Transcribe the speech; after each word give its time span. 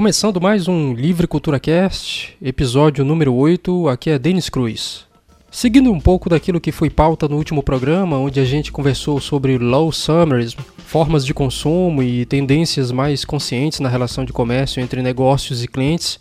Começando 0.00 0.40
mais 0.40 0.66
um 0.66 0.94
Livre 0.94 1.26
Cultura 1.26 1.60
Cast, 1.60 2.34
episódio 2.40 3.04
número 3.04 3.34
8, 3.34 3.86
aqui 3.86 4.08
é 4.08 4.18
Denis 4.18 4.48
Cruz. 4.48 5.04
Seguindo 5.50 5.92
um 5.92 6.00
pouco 6.00 6.26
daquilo 6.30 6.58
que 6.58 6.72
foi 6.72 6.88
pauta 6.88 7.28
no 7.28 7.36
último 7.36 7.62
programa, 7.62 8.16
onde 8.16 8.40
a 8.40 8.44
gente 8.46 8.72
conversou 8.72 9.20
sobre 9.20 9.58
low 9.58 9.92
summerism, 9.92 10.58
formas 10.78 11.22
de 11.26 11.34
consumo 11.34 12.02
e 12.02 12.24
tendências 12.24 12.90
mais 12.90 13.26
conscientes 13.26 13.78
na 13.80 13.90
relação 13.90 14.24
de 14.24 14.32
comércio 14.32 14.80
entre 14.80 15.02
negócios 15.02 15.62
e 15.62 15.68
clientes, 15.68 16.18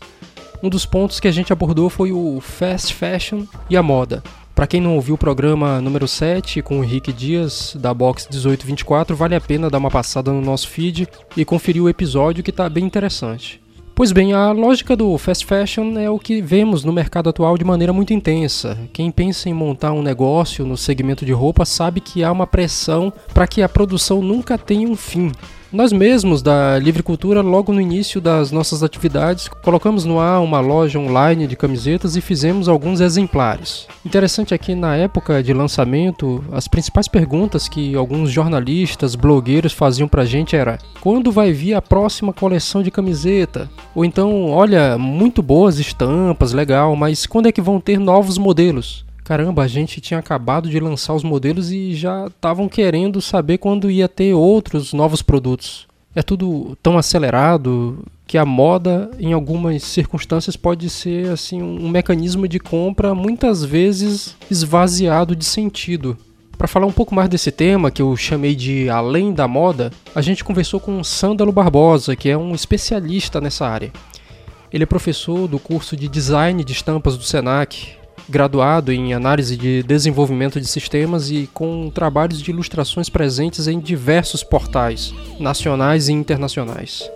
um 0.62 0.68
dos 0.68 0.86
pontos 0.86 1.22
que 1.22 1.30
a 1.30 1.32
gente 1.32 1.54
abordou 1.54 1.90
foi 1.90 2.12
o 2.12 2.42
fast 2.42 2.94
fashion 2.94 3.46
e 3.70 3.78
a 3.78 3.82
moda. 3.82 4.22
Para 4.54 4.68
quem 4.68 4.82
não 4.82 4.96
ouviu 4.96 5.16
o 5.16 5.18
programa 5.18 5.80
número 5.80 6.06
7 6.06 6.62
com 6.62 6.82
o 6.82 6.84
Henrique 6.84 7.14
Dias 7.14 7.78
da 7.80 7.94
Box 7.94 8.28
1824, 8.30 9.16
vale 9.16 9.36
a 9.36 9.40
pena 9.40 9.70
dar 9.70 9.78
uma 9.78 9.90
passada 9.90 10.34
no 10.34 10.42
nosso 10.42 10.68
feed 10.68 11.08
e 11.38 11.46
conferir 11.46 11.82
o 11.82 11.88
episódio 11.88 12.44
que 12.44 12.50
está 12.50 12.68
bem 12.68 12.84
interessante. 12.84 13.69
Pois 14.00 14.14
bem, 14.14 14.32
a 14.32 14.54
lógica 14.54 14.96
do 14.96 15.18
fast 15.18 15.46
fashion 15.46 15.98
é 15.98 16.10
o 16.10 16.18
que 16.18 16.42
vemos 16.42 16.86
no 16.86 16.94
mercado 16.94 17.30
atual 17.30 17.58
de 17.58 17.66
maneira 17.66 17.92
muito 17.92 18.14
intensa. 18.14 18.80
Quem 18.94 19.12
pensa 19.12 19.50
em 19.50 19.54
montar 19.54 19.92
um 19.92 20.02
negócio 20.02 20.66
no 20.66 20.78
segmento 20.78 21.26
de 21.26 21.34
roupa 21.34 21.66
sabe 21.66 22.00
que 22.00 22.24
há 22.24 22.32
uma 22.32 22.48
pressão 22.48 23.12
para 23.34 23.46
que 23.46 23.62
a 23.62 23.68
produção 23.68 24.22
nunca 24.22 24.58
tenha 24.58 24.88
um 24.88 24.96
fim. 24.96 25.34
Nós 25.72 25.94
mesmos 25.94 26.42
da 26.42 26.80
Livre 26.80 27.04
Cultura, 27.04 27.44
logo 27.44 27.72
no 27.72 27.80
início 27.80 28.20
das 28.20 28.52
nossas 28.52 28.82
atividades, 28.82 29.48
colocamos 29.48 30.04
no 30.04 30.20
ar 30.20 30.42
uma 30.42 30.60
loja 30.60 30.98
online 30.98 31.46
de 31.46 31.56
camisetas 31.56 32.16
e 32.16 32.22
fizemos 32.22 32.68
alguns 32.68 33.00
exemplares. 33.00 33.86
Interessante 34.04 34.52
aqui 34.52 34.74
na 34.74 34.96
época 34.96 35.44
de 35.44 35.54
lançamento, 35.54 36.44
as 36.52 36.68
principais 36.68 37.08
perguntas 37.08 37.68
que 37.68 37.94
alguns 37.94 38.32
jornalistas, 38.32 39.14
blogueiros 39.14 39.72
faziam 39.72 40.08
pra 40.08 40.26
gente 40.26 40.56
era: 40.56 40.80
quando 41.02 41.32
vai 41.32 41.52
vir 41.52 41.76
a 41.76 41.82
próxima 41.84 42.34
coleção 42.34 42.82
de 42.82 42.90
camiseta? 42.90 43.70
Ou 43.94 44.04
então, 44.04 44.50
olha, 44.50 44.98
muito 44.98 45.44
boas 45.44 45.78
estampas, 45.78 46.52
legal, 46.52 46.96
mas 46.96 47.28
quando 47.28 47.48
é 47.48 47.52
que 47.52 47.62
vão 47.62 47.80
ter 47.80 48.00
novos 48.00 48.40
modelos? 48.40 49.06
Caramba, 49.30 49.62
a 49.62 49.68
gente 49.68 50.02
tinha 50.02 50.20
acabado 50.20 50.68
de 50.68 50.80
lançar 50.80 51.14
os 51.14 51.22
modelos 51.22 51.72
e 51.72 51.94
já 51.94 52.26
estavam 52.26 52.68
querendo 52.68 53.22
saber 53.22 53.60
quando 53.60 53.92
ia 53.92 54.10
ter 54.10 54.34
outros 54.34 54.92
novos 54.92 55.22
produtos. 55.22 55.88
É 56.16 56.24
tudo 56.24 56.76
tão 56.82 56.98
acelerado 56.98 58.04
que 58.26 58.40
a 58.40 58.44
moda, 58.44 59.12
em 59.20 59.32
algumas 59.32 59.84
circunstâncias, 59.84 60.56
pode 60.56 60.90
ser 60.90 61.30
assim 61.30 61.62
um 61.62 61.88
mecanismo 61.90 62.48
de 62.48 62.60
compra 62.60 63.14
muitas 63.14 63.64
vezes 63.64 64.36
esvaziado 64.50 65.36
de 65.36 65.46
sentido. 65.46 66.18
Para 66.58 66.68
falar 66.68 66.88
um 66.88 66.92
pouco 66.92 67.14
mais 67.14 67.30
desse 67.30 67.52
tema, 67.52 67.92
que 67.92 68.02
eu 68.02 68.18
chamei 68.18 68.56
de 68.56 68.90
Além 68.90 69.32
da 69.32 69.48
Moda, 69.48 69.92
a 70.16 70.24
gente 70.24 70.44
conversou 70.44 70.80
com 70.80 71.04
Sândalo 71.04 71.52
Barbosa, 71.52 72.16
que 72.16 72.30
é 72.30 72.36
um 72.36 72.56
especialista 72.56 73.40
nessa 73.40 73.68
área. 73.68 73.94
Ele 74.74 74.86
é 74.86 74.88
professor 74.88 75.48
do 75.48 75.60
curso 75.60 75.96
de 75.96 76.08
Design 76.08 76.64
de 76.64 76.74
Estampas 76.74 77.16
do 77.16 77.24
SENAC, 77.24 77.99
graduado 78.30 78.94
em 78.94 79.14
análise 79.14 79.58
de 79.58 79.82
desenvolvimento 79.84 80.62
de 80.62 80.68
sistemas 80.68 81.32
e 81.32 81.50
com 81.54 81.90
trabalhos 81.90 82.42
de 82.42 82.52
ilustrações 82.52 83.10
presentes 83.10 83.68
em 83.68 83.80
diversos 83.80 84.44
portais, 84.44 85.14
nacionais 85.40 86.08
e 86.08 86.14
internacionais. 86.14 87.10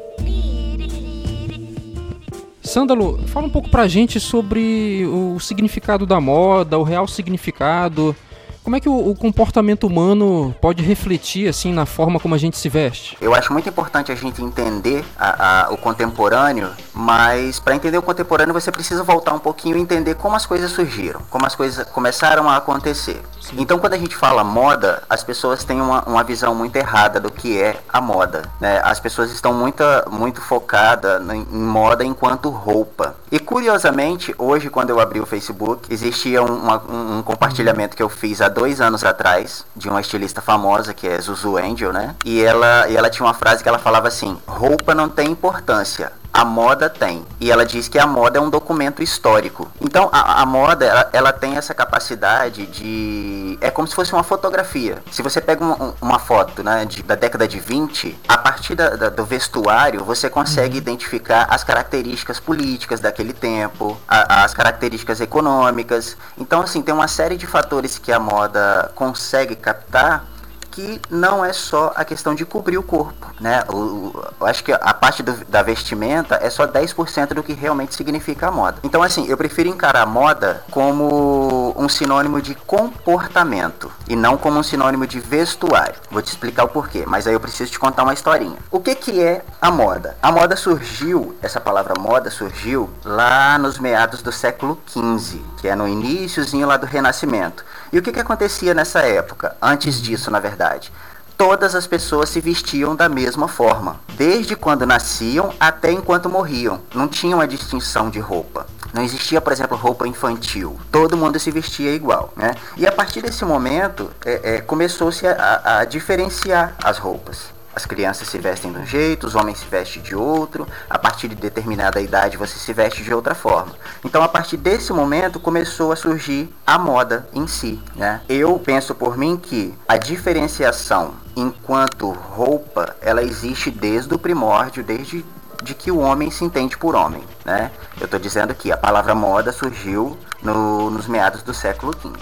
Sândalo, 2.62 3.20
fala 3.28 3.46
um 3.46 3.50
pouco 3.50 3.70
pra 3.70 3.88
gente 3.88 4.20
sobre 4.20 5.06
o 5.06 5.40
significado 5.40 6.06
da 6.06 6.20
moda, 6.20 6.80
o 6.80 6.84
real 6.84 7.08
significado 7.08 8.16
como 8.64 8.76
é 8.78 8.80
que 8.80 8.88
o, 8.88 9.10
o, 9.10 9.16
comportamento 9.16 9.86
humano 9.86 10.56
pode 10.62 10.82
refletir 10.82 11.50
assim 11.50 11.74
na 11.74 11.86
forma 11.86 12.20
como 12.20 12.34
a 12.34 12.38
gente 12.38 12.58
se 12.58 12.70
veste? 12.70 13.18
Eu 13.20 13.36
acho 13.36 13.52
muito 13.52 13.68
importante 13.68 14.12
a 14.12 14.16
gente 14.16 14.42
entender 14.42 15.04
a, 15.18 15.66
a, 15.66 15.74
o 15.74 15.78
contemporâneo, 15.78 16.70
mas 16.94 17.60
para 17.60 17.76
entender 17.76 17.98
o 17.98 18.02
contemporâneo 18.02 18.54
você 18.54 18.72
precisa 18.72 19.04
voltar 19.04 19.34
um 19.34 19.40
pouquinho 19.40 19.78
e 19.78 19.82
entender 19.82 20.16
como 20.16 20.36
as 20.36 20.46
coisas 20.46 20.72
surgiram, 20.72 21.22
como 21.30 21.46
as 21.46 21.56
coisas 21.56 21.86
começaram 21.90 22.50
a 22.50 22.56
acontecer. 22.56 23.22
Sim. 23.42 23.58
Então, 23.58 23.78
quando 23.78 23.94
a 23.94 23.98
gente 23.98 24.16
fala 24.16 24.44
moda, 24.44 25.04
as 25.10 25.24
pessoas 25.24 25.66
têm 25.66 25.82
uma, 25.82 26.04
uma 26.04 26.24
visão 26.24 26.56
muito 26.56 26.76
errada 26.78 27.20
do 27.20 27.30
que 27.30 27.62
é 27.62 27.78
a 27.90 28.00
moda. 28.00 28.44
Né? 28.60 28.80
As 28.84 29.00
pessoas 29.00 29.32
estão 29.32 29.54
muito, 29.54 29.84
muito 30.10 30.42
focadas 30.42 31.22
em, 31.30 31.46
moda 31.52 32.06
enquanto 32.06 32.50
roupa. 32.50 33.16
E 33.30 33.40
curiosamente, 33.40 34.34
hoje, 34.38 34.70
quando 34.70 34.92
eu 34.92 35.00
abri 35.00 35.20
o 35.20 35.26
Facebook, 35.26 35.94
existia 35.94 36.42
um, 36.42 36.56
uma, 36.56 36.82
um, 36.90 37.18
um 37.18 37.24
compartilhamento 37.24 37.98
que 37.98 38.04
eu 38.04 38.08
fiz 38.08 38.40
há 38.40 38.48
dois 38.54 38.80
anos 38.80 39.04
atrás, 39.04 39.66
de 39.76 39.90
uma 39.90 40.00
estilista 40.00 40.42
famosa, 40.42 40.94
que 40.94 41.08
é 41.08 41.20
Zuzu 41.20 41.58
Angel, 41.58 41.92
né? 41.92 42.16
E 42.24 42.42
ela, 42.42 42.88
e 42.88 42.96
ela 42.96 43.10
tinha 43.10 43.26
uma 43.26 43.34
frase 43.34 43.62
que 43.62 43.68
ela 43.68 43.80
falava 43.80 44.08
assim: 44.08 44.38
roupa 44.48 44.96
não 44.96 45.10
tem 45.10 45.30
importância, 45.30 46.12
a 46.34 46.44
moda 46.44 46.90
tem. 46.90 47.24
E 47.40 47.52
ela 47.52 47.64
diz 47.64 47.88
que 47.88 48.00
a 48.00 48.08
moda 48.08 48.40
é 48.40 48.42
um 48.42 48.50
documento 48.50 49.04
histórico. 49.04 49.72
Então, 49.80 50.10
a, 50.12 50.42
a 50.42 50.46
moda, 50.46 50.84
ela, 50.84 51.10
ela, 51.14 51.32
tem 51.32 51.56
essa 51.56 51.74
capacidade 51.76 52.66
de... 52.66 53.58
É 53.62 53.70
como 53.70 53.88
se 53.88 53.94
fosse 53.94 54.12
uma 54.14 54.24
fotografia. 54.24 55.04
Se 55.12 55.22
você 55.22 55.40
pega 55.40 55.64
uma, 55.64 55.94
uma 56.02 56.20
foto 56.20 56.64
né, 56.64 56.86
de, 56.86 57.04
da 57.04 57.14
década 57.14 57.48
de 57.48 57.60
20, 57.60 58.20
a 58.28 58.38
partir 58.38 58.74
da, 58.74 58.96
da, 58.96 59.10
do 59.10 59.24
vestuário, 59.24 60.04
você 60.04 60.28
consegue 60.28 60.74
uhum. 60.74 60.82
identificar 60.82 61.46
as 61.50 61.64
características 61.64 62.40
políticas 62.40 63.00
daquele 63.00 63.34
tempo, 63.34 63.96
a, 64.08 64.44
as 64.44 64.56
características 64.56 65.22
econômicas. 65.22 66.18
Então, 66.36 66.62
assim, 66.62 66.82
tem 66.82 66.96
uma 66.96 67.08
série 67.08 67.38
de 67.38 67.46
fatores 67.46 68.00
que 68.00 68.12
a 68.12 68.20
moda 68.20 68.92
consegue 68.96 69.56
captar 69.56 70.33
que 70.74 71.00
não 71.10 71.46
é 71.46 71.54
só 71.54 71.94
a 71.96 72.04
questão 72.04 72.34
de 72.34 72.44
cobrir 72.46 72.80
o 72.80 72.84
corpo, 72.84 73.28
né? 73.40 73.64
O, 73.70 74.12
eu 74.42 74.48
acho 74.48 74.64
que 74.64 74.74
a 74.74 74.94
parte 74.94 75.22
do, 75.22 75.34
da 75.46 75.62
vestimenta 75.62 76.40
é 76.42 76.50
só 76.50 76.66
10% 76.66 77.34
do 77.34 77.44
que 77.44 77.54
realmente 77.54 77.94
significa 77.94 78.48
a 78.48 78.52
moda. 78.52 78.80
Então, 78.84 79.04
assim, 79.04 79.28
eu 79.28 79.38
prefiro 79.38 79.70
encarar 79.70 80.02
a 80.02 80.06
moda 80.06 80.64
como 80.72 81.74
um 81.78 81.88
sinônimo 81.88 82.42
de 82.42 82.56
comportamento 82.56 83.92
e 84.08 84.16
não 84.16 84.36
como 84.36 84.60
um 84.60 84.64
sinônimo 84.64 85.06
de 85.06 85.20
vestuário. 85.20 85.96
Vou 86.10 86.22
te 86.22 86.30
explicar 86.30 86.64
o 86.64 86.70
porquê, 86.70 87.04
mas 87.06 87.28
aí 87.28 87.34
eu 87.34 87.40
preciso 87.40 87.72
te 87.72 87.80
contar 87.80 88.02
uma 88.04 88.14
historinha. 88.14 88.58
O 88.72 88.80
que 88.80 88.96
que 88.96 89.22
é 89.22 89.46
a 89.62 89.70
moda? 89.70 90.18
A 90.22 90.32
moda 90.32 90.56
surgiu, 90.56 91.38
essa 91.42 91.62
palavra 91.62 91.94
moda 92.00 92.32
surgiu 92.32 92.90
lá 93.06 93.60
nos 93.60 93.78
meados 93.78 94.24
do 94.24 94.32
século 94.32 94.82
XV, 94.88 95.40
que 95.62 95.68
é 95.68 95.76
no 95.76 95.88
iníciozinho 95.88 96.68
lá 96.68 96.78
do 96.78 96.88
Renascimento. 96.88 97.64
E 97.94 98.00
o 98.00 98.02
que, 98.02 98.12
que 98.12 98.20
acontecia 98.20 98.74
nessa 98.74 99.02
época? 99.02 99.56
Antes 99.62 100.02
disso, 100.02 100.32
na 100.32 100.40
verdade. 100.40 100.92
Todas 101.38 101.76
as 101.76 101.86
pessoas 101.86 102.30
se 102.30 102.42
vestiam 102.42 102.96
da 102.96 103.08
mesma 103.08 103.48
forma, 103.48 104.00
desde 104.18 104.56
quando 104.56 104.84
nasciam 104.84 105.54
até 105.60 105.92
enquanto 105.92 106.28
morriam. 106.28 106.82
Não 106.96 107.08
tinha 107.08 107.36
uma 107.36 107.48
distinção 107.48 108.10
de 108.10 108.20
roupa. 108.20 108.66
Não 108.92 109.04
existia, 109.04 109.40
por 109.40 109.54
exemplo, 109.54 109.78
roupa 109.78 110.08
infantil. 110.08 110.76
Todo 110.92 111.16
mundo 111.16 111.40
se 111.40 111.52
vestia 111.52 111.94
igual, 111.94 112.34
né? 112.36 112.56
E 112.76 112.88
a 112.88 112.92
partir 112.92 113.22
desse 113.22 113.46
momento 113.46 114.10
é, 114.26 114.56
é, 114.56 114.62
começou-se 114.62 115.28
a, 115.28 115.62
a 115.64 115.86
diferenciar 115.86 116.76
as 116.84 116.98
roupas. 116.98 117.53
As 117.76 117.86
crianças 117.86 118.28
se 118.28 118.38
vestem 118.38 118.72
de 118.72 118.78
um 118.78 118.86
jeito, 118.86 119.26
os 119.26 119.34
homens 119.34 119.60
se 119.60 119.66
vestem 119.66 120.02
de 120.02 120.16
outro. 120.16 120.68
A 120.90 121.00
partir 121.00 121.28
de 121.28 121.36
determinada 121.36 122.00
idade 122.00 122.38
você 122.38 122.60
se 122.60 122.72
veste 122.72 123.04
de 123.04 123.14
outra 123.14 123.34
forma. 123.34 123.74
Então 124.06 124.22
a 124.22 124.28
partir 124.28 124.58
desse 124.58 124.94
momento 124.94 125.40
começou 125.40 125.92
a 125.92 125.96
surgir 125.96 126.54
a 126.66 126.78
moda 126.78 127.28
em 127.34 127.48
si. 127.48 127.82
Né? 127.96 128.22
Eu 128.30 128.60
penso 128.60 128.94
por 128.94 129.18
mim 129.18 129.38
que 129.38 129.74
a 129.88 129.98
diferenciação 129.98 131.16
enquanto 131.36 132.12
roupa 132.12 132.96
ela 133.02 133.24
existe 133.24 133.72
desde 133.72 134.14
o 134.14 134.20
primórdio, 134.20 134.84
desde 134.84 135.26
de 135.64 135.74
que 135.74 135.90
o 135.90 136.00
homem 136.00 136.30
se 136.30 136.44
entende 136.44 136.78
por 136.78 136.94
homem. 136.94 137.24
Né? 137.44 137.72
Eu 138.00 138.06
estou 138.06 138.20
dizendo 138.20 138.54
que 138.54 138.72
a 138.72 138.78
palavra 138.78 139.16
moda 139.16 139.52
surgiu 139.52 140.18
no, 140.44 140.92
nos 140.92 141.08
meados 141.08 141.42
do 141.42 141.54
século 141.54 141.94
XV. 141.94 142.14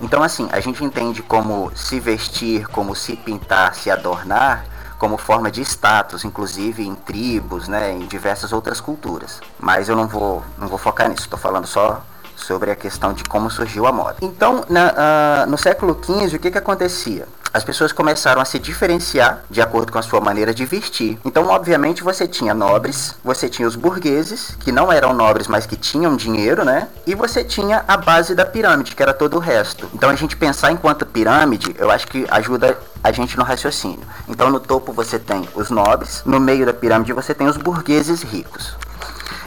Então 0.00 0.22
assim, 0.22 0.48
a 0.50 0.58
gente 0.58 0.82
entende 0.82 1.22
como 1.22 1.70
se 1.76 2.00
vestir, 2.00 2.66
como 2.68 2.94
se 2.94 3.14
pintar, 3.14 3.74
se 3.74 3.90
adornar 3.90 4.64
como 4.98 5.16
forma 5.16 5.50
de 5.50 5.60
status, 5.62 6.24
inclusive 6.24 6.86
em 6.86 6.94
tribos, 6.94 7.68
né, 7.68 7.92
em 7.92 8.06
diversas 8.06 8.52
outras 8.52 8.80
culturas. 8.80 9.40
Mas 9.58 9.88
eu 9.88 9.96
não 9.96 10.06
vou, 10.06 10.42
não 10.56 10.68
vou 10.68 10.78
focar 10.78 11.08
nisso, 11.08 11.22
estou 11.22 11.38
falando 11.38 11.66
só 11.66 12.02
sobre 12.46 12.70
a 12.70 12.76
questão 12.76 13.12
de 13.12 13.24
como 13.24 13.50
surgiu 13.50 13.86
a 13.86 13.92
moda. 13.92 14.16
Então, 14.22 14.64
na, 14.68 14.92
uh, 14.92 15.50
no 15.50 15.58
século 15.58 15.98
XV, 16.00 16.36
o 16.36 16.38
que, 16.38 16.50
que 16.50 16.58
acontecia? 16.58 17.26
As 17.52 17.64
pessoas 17.64 17.90
começaram 17.90 18.40
a 18.40 18.44
se 18.44 18.58
diferenciar 18.58 19.42
de 19.50 19.62
acordo 19.62 19.90
com 19.90 19.98
a 19.98 20.02
sua 20.02 20.20
maneira 20.20 20.52
de 20.52 20.66
vestir. 20.66 21.18
Então, 21.24 21.46
obviamente, 21.48 22.04
você 22.04 22.28
tinha 22.28 22.52
nobres, 22.52 23.14
você 23.24 23.48
tinha 23.48 23.66
os 23.66 23.74
burgueses, 23.74 24.54
que 24.60 24.70
não 24.70 24.92
eram 24.92 25.14
nobres, 25.14 25.48
mas 25.48 25.64
que 25.64 25.74
tinham 25.74 26.14
dinheiro, 26.16 26.66
né? 26.66 26.88
E 27.06 27.14
você 27.14 27.42
tinha 27.42 27.82
a 27.88 27.96
base 27.96 28.34
da 28.34 28.44
pirâmide, 28.44 28.94
que 28.94 29.02
era 29.02 29.14
todo 29.14 29.38
o 29.38 29.40
resto. 29.40 29.88
Então, 29.94 30.10
a 30.10 30.14
gente 30.14 30.36
pensar 30.36 30.70
enquanto 30.70 31.06
pirâmide, 31.06 31.74
eu 31.78 31.90
acho 31.90 32.06
que 32.08 32.26
ajuda 32.30 32.76
a 33.02 33.10
gente 33.10 33.38
no 33.38 33.44
raciocínio. 33.44 34.06
Então, 34.28 34.50
no 34.50 34.60
topo 34.60 34.92
você 34.92 35.18
tem 35.18 35.48
os 35.54 35.70
nobres, 35.70 36.22
no 36.26 36.38
meio 36.38 36.66
da 36.66 36.74
pirâmide 36.74 37.12
você 37.14 37.32
tem 37.32 37.46
os 37.46 37.56
burgueses 37.56 38.22
ricos. 38.22 38.76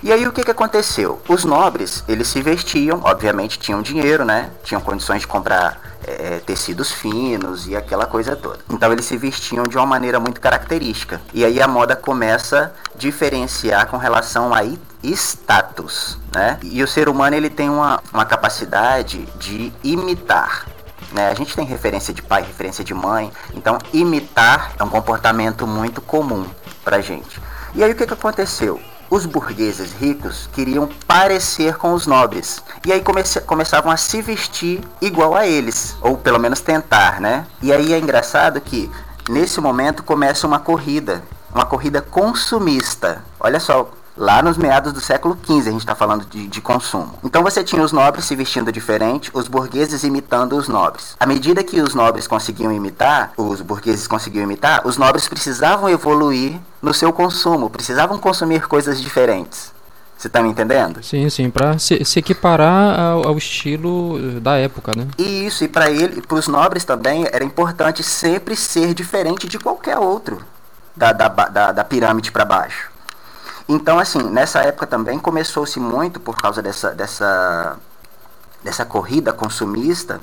E 0.02 0.14
aí 0.14 0.26
o 0.26 0.32
que, 0.32 0.44
que 0.44 0.52
aconteceu? 0.52 1.22
Os 1.28 1.44
nobres, 1.44 2.04
eles 2.08 2.28
se 2.28 2.42
vestiam, 2.42 3.02
obviamente 3.04 3.60
tinham 3.60 3.82
dinheiro, 3.82 4.24
né? 4.24 4.50
Tinham 4.64 4.80
condições 4.82 5.22
de 5.22 5.28
comprar 5.28 5.78
é, 6.08 6.40
tecidos 6.46 6.92
finos 6.92 7.68
e 7.68 7.76
aquela 7.76 8.06
coisa 8.06 8.36
toda. 8.36 8.60
Então 8.70 8.92
eles 8.92 9.06
se 9.06 9.18
vestiam 9.18 9.64
de 9.64 9.78
uma 9.78 9.86
maneira 9.86 10.20
muito 10.20 10.40
característica. 10.40 11.22
E 11.34 11.44
aí 11.44 11.62
a 11.62 11.68
moda 11.68 11.96
começa 11.96 12.74
a 12.74 12.98
diferenciar 12.98 13.88
com 13.88 13.98
relação 13.98 14.54
a 14.54 14.62
status, 15.04 16.18
né? 16.34 16.58
E 16.64 16.82
o 16.82 16.88
ser 16.88 17.10
humano 17.10 17.36
ele 17.36 17.50
tem 17.50 17.70
uma, 17.70 18.02
uma 18.14 18.26
capacidade 18.26 19.26
de 19.38 19.72
imitar. 19.84 20.66
Né? 21.12 21.30
A 21.30 21.34
gente 21.34 21.56
tem 21.56 21.66
referência 21.66 22.14
de 22.14 22.22
pai, 22.22 22.42
referência 22.42 22.84
de 22.84 22.94
mãe, 22.94 23.32
então 23.54 23.78
imitar 23.92 24.74
é 24.78 24.84
um 24.84 24.90
comportamento 24.90 25.66
muito 25.66 26.02
comum 26.02 26.46
pra 26.84 27.02
gente. 27.02 27.42
E 27.74 27.84
aí 27.84 27.92
o 27.92 27.96
que, 27.96 28.06
que 28.06 28.14
aconteceu? 28.14 28.80
Os 29.10 29.26
burgueses 29.26 29.92
ricos 29.94 30.50
queriam 30.54 30.90
parecer 31.08 31.76
com 31.78 31.94
os 31.94 32.06
nobres. 32.06 32.62
E 32.86 32.92
aí 32.94 33.02
come 33.02 33.24
começavam 33.46 33.92
a 33.92 33.98
se 33.98 34.22
vestir 34.22 34.82
igual 35.02 35.36
a 35.36 35.48
eles, 35.48 35.98
ou 36.02 36.18
pelo 36.18 36.40
menos 36.40 36.62
tentar, 36.62 37.20
né? 37.20 37.46
E 37.62 37.74
aí 37.74 37.94
é 37.94 38.00
engraçado 38.00 38.62
que 38.62 38.90
nesse 39.30 39.60
momento 39.60 40.04
começa 40.04 40.48
uma 40.48 40.60
corrida, 40.60 41.24
uma 41.54 41.66
corrida 41.66 42.02
consumista. 42.02 43.24
Olha 43.40 43.60
só, 43.60 43.90
lá 44.20 44.42
nos 44.42 44.58
meados 44.58 44.92
do 44.92 45.00
século 45.00 45.38
XV 45.44 45.70
a 45.70 45.72
gente 45.72 45.78
está 45.80 45.96
falando 45.96 46.26
de, 46.26 46.48
de, 46.48 46.62
consumo. 46.62 47.14
Então 47.24 47.42
você 47.42 47.64
tinha 47.64 47.82
os 47.82 47.92
nobres 47.92 48.26
se 48.26 48.36
vestindo 48.36 48.72
diferente, 48.72 49.32
os 49.34 49.48
burgueses 49.48 50.04
imitando 50.04 50.58
os 50.58 50.68
nobres. 50.68 51.16
À 51.20 51.26
medida 51.26 51.64
que 51.64 51.82
os 51.82 51.96
nobres 51.96 52.28
conseguiam 52.28 52.72
imitar, 52.72 53.32
os 53.38 53.62
burgueses 53.62 54.08
conseguiam 54.08 54.44
imitar, 54.44 54.86
os 54.86 54.98
nobres 54.98 55.28
precisavam 55.28 55.90
evoluir 55.90 56.60
no 56.82 56.94
seu 56.94 57.12
consumo, 57.12 57.70
precisavam 57.70 58.18
consumir 58.18 58.68
coisas 58.68 59.02
diferentes. 59.02 59.74
Você 60.18 60.28
está 60.28 60.42
me 60.42 60.50
entendendo? 60.50 61.02
Sim, 61.02 61.30
sim, 61.30 61.50
para 61.50 61.80
se, 61.80 62.04
se, 62.04 62.20
equiparar 62.20 63.00
ao, 63.00 63.28
ao, 63.30 63.38
estilo 63.38 64.18
eh, 64.18 64.40
da 64.42 64.58
época, 64.58 64.92
né? 64.94 65.08
Isso, 65.18 65.64
e 65.64 65.68
para 65.70 65.90
ele, 65.90 66.22
para 66.22 66.38
os 66.38 66.48
nobres 66.50 66.84
também, 66.84 67.26
era 67.32 67.42
importante 67.42 68.04
sempre 68.04 68.54
ser 68.54 68.94
diferente 68.94 69.48
de 69.48 69.58
qualquer 69.58 69.98
outro 69.98 70.44
da, 70.94 71.14
da, 71.14 71.30
da, 71.30 71.72
da 71.72 71.84
pirâmide 71.86 72.34
para 72.34 72.44
baixo. 72.44 72.92
Então, 73.70 73.98
assim, 73.98 74.22
nessa 74.24 74.60
época 74.60 74.86
também 74.86 75.18
começou-se 75.18 75.80
muito 75.80 76.20
por 76.20 76.36
causa 76.36 76.62
dessa, 76.62 76.90
dessa, 76.92 77.78
dessa 78.62 78.84
corrida 78.84 79.32
consumista. 79.32 80.20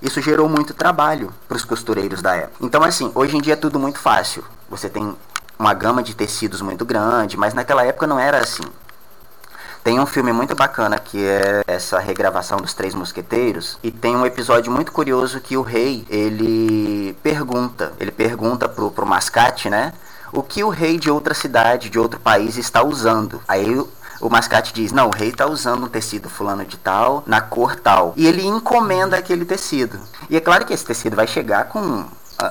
Isso 0.00 0.20
gerou 0.20 0.48
muito 0.48 0.72
trabalho 0.74 1.32
para 1.48 1.56
os 1.56 1.64
costureiros 1.64 2.22
da 2.22 2.36
época. 2.36 2.64
Então, 2.64 2.84
assim, 2.84 3.10
hoje 3.16 3.36
em 3.36 3.40
dia 3.40 3.54
é 3.54 3.56
tudo 3.56 3.80
muito 3.80 3.98
fácil. 3.98 4.44
Você 4.68 4.88
tem 4.88 5.16
uma 5.60 5.74
gama 5.74 6.02
de 6.02 6.16
tecidos 6.16 6.62
muito 6.62 6.84
grande, 6.84 7.36
mas 7.36 7.54
naquela 7.54 7.84
época 7.84 8.06
não 8.06 8.18
era 8.18 8.38
assim. 8.38 8.64
Tem 9.84 10.00
um 10.00 10.06
filme 10.06 10.32
muito 10.32 10.54
bacana 10.54 10.98
que 10.98 11.24
é 11.24 11.62
essa 11.66 11.98
regravação 11.98 12.58
dos 12.58 12.74
Três 12.74 12.94
Mosqueteiros 12.94 13.78
e 13.82 13.90
tem 13.90 14.16
um 14.16 14.26
episódio 14.26 14.72
muito 14.72 14.90
curioso 14.90 15.40
que 15.40 15.56
o 15.56 15.62
rei 15.62 16.06
ele 16.08 17.16
pergunta, 17.22 17.92
ele 18.00 18.10
pergunta 18.10 18.68
pro, 18.68 18.90
pro 18.90 19.06
mascate, 19.06 19.70
né? 19.70 19.92
o 20.32 20.42
que 20.42 20.62
o 20.62 20.68
rei 20.68 20.98
de 20.98 21.10
outra 21.10 21.34
cidade, 21.34 21.90
de 21.90 21.98
outro 21.98 22.20
país 22.20 22.56
está 22.56 22.82
usando. 22.82 23.42
Aí 23.46 23.78
o 24.20 24.28
mascate 24.28 24.72
diz: 24.72 24.92
Não, 24.92 25.08
o 25.08 25.14
rei 25.14 25.28
está 25.28 25.46
usando 25.46 25.84
um 25.84 25.88
tecido 25.88 26.28
fulano 26.28 26.64
de 26.64 26.76
tal, 26.76 27.22
na 27.26 27.40
cor 27.40 27.76
tal. 27.76 28.12
E 28.16 28.26
ele 28.26 28.46
encomenda 28.46 29.16
aquele 29.16 29.44
tecido. 29.44 29.98
E 30.28 30.36
é 30.36 30.40
claro 30.40 30.64
que 30.64 30.72
esse 30.72 30.84
tecido 30.84 31.16
vai 31.16 31.26
chegar 31.26 31.64
com 31.64 32.06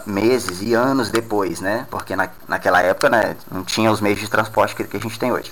meses 0.06 0.62
e 0.62 0.74
anos 0.74 1.10
depois, 1.10 1.60
né? 1.60 1.88
Porque 1.90 2.16
na, 2.16 2.30
naquela 2.48 2.82
época 2.82 3.10
né, 3.10 3.36
não 3.52 3.64
tinha 3.64 3.92
os 3.92 4.02
meios 4.02 4.20
de 4.20 4.30
transporte 4.30 4.76
que, 4.76 4.84
que 4.84 4.98
a 4.98 5.00
gente 5.00 5.20
tem 5.20 5.32
hoje. 5.32 5.52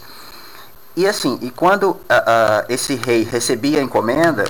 E 0.96 1.06
assim, 1.06 1.38
e 1.42 1.52
quando 1.52 1.92
uh, 1.92 1.96
uh, 1.96 2.66
esse 2.68 2.96
rei 2.96 3.24
recebia 3.24 3.80
a 3.80 3.84
encomenda, 3.84 4.46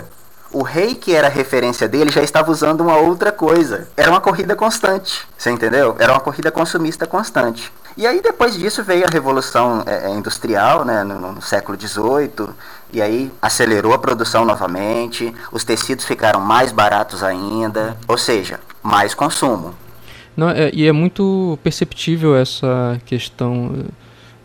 o 0.51 0.61
rei 0.63 0.95
que 0.95 1.13
era 1.13 1.27
referência 1.27 1.87
dele 1.87 2.09
já 2.09 2.21
estava 2.21 2.51
usando 2.51 2.81
uma 2.81 2.97
outra 2.97 3.31
coisa. 3.31 3.87
Era 3.97 4.09
uma 4.09 4.21
corrida 4.21 4.55
constante, 4.55 5.27
você 5.37 5.51
entendeu? 5.51 5.95
Era 5.99 6.13
uma 6.13 6.21
corrida 6.21 6.49
consumista 6.51 7.05
constante. 7.05 7.71
E 7.97 8.05
aí 8.05 8.21
depois 8.21 8.53
disso 8.53 8.83
veio 8.83 9.05
a 9.05 9.11
revolução 9.11 9.83
é 9.85 10.09
industrial, 10.11 10.85
né, 10.85 11.03
no, 11.03 11.33
no, 11.33 11.41
século 11.41 11.77
XVIII, 11.79 12.49
e 12.93 13.01
aí 13.01 13.31
acelerou 13.41 13.93
a 13.93 13.99
produção 13.99 14.45
novamente, 14.45 15.33
os 15.51 15.63
tecidos 15.63 16.05
ficaram 16.05 16.39
mais 16.39 16.71
baratos 16.71 17.23
ainda, 17.23 17.97
ou 18.07 18.17
seja, 18.17 18.59
mais 18.81 19.13
consumo. 19.13 19.73
Não, 20.35 20.49
é, 20.49 20.69
e 20.73 20.87
é 20.87 20.91
muito 20.91 21.57
perceptível 21.63 22.35
essa 22.35 23.01
questão 23.05 23.85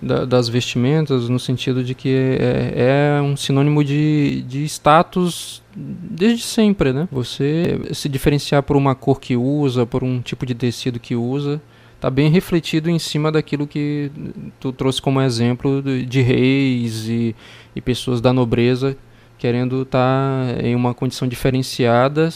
da, 0.00 0.24
das 0.24 0.48
vestimentas, 0.48 1.28
no 1.28 1.38
sentido 1.38 1.84
de 1.84 1.94
que 1.94 2.08
é, 2.40 3.18
é 3.18 3.22
um 3.22 3.36
sinônimo 3.36 3.84
de, 3.84 4.42
de 4.48 4.64
status 4.64 5.62
desde 5.74 6.42
sempre, 6.42 6.92
né? 6.92 7.08
Você 7.12 7.80
se 7.92 8.08
diferenciar 8.08 8.62
por 8.62 8.76
uma 8.76 8.94
cor 8.94 9.20
que 9.20 9.36
usa, 9.36 9.86
por 9.86 10.02
um 10.02 10.20
tipo 10.20 10.44
de 10.44 10.54
tecido 10.54 10.98
que 10.98 11.14
usa, 11.14 11.60
está 12.02 12.10
bem 12.10 12.28
refletido 12.28 12.90
em 12.90 12.98
cima 12.98 13.30
daquilo 13.30 13.64
que 13.64 14.10
tu 14.58 14.72
trouxe 14.72 15.00
como 15.00 15.20
exemplo 15.20 15.80
de, 15.80 16.20
reis 16.20 17.06
e, 17.06 17.32
e 17.76 17.80
pessoas 17.80 18.20
da 18.20 18.32
nobreza 18.32 18.96
querendo 19.38 19.82
estar 19.82 20.54
tá 20.54 20.62
em 20.66 20.74
uma 20.74 20.94
condição 20.94 21.28
diferenciada 21.28 22.28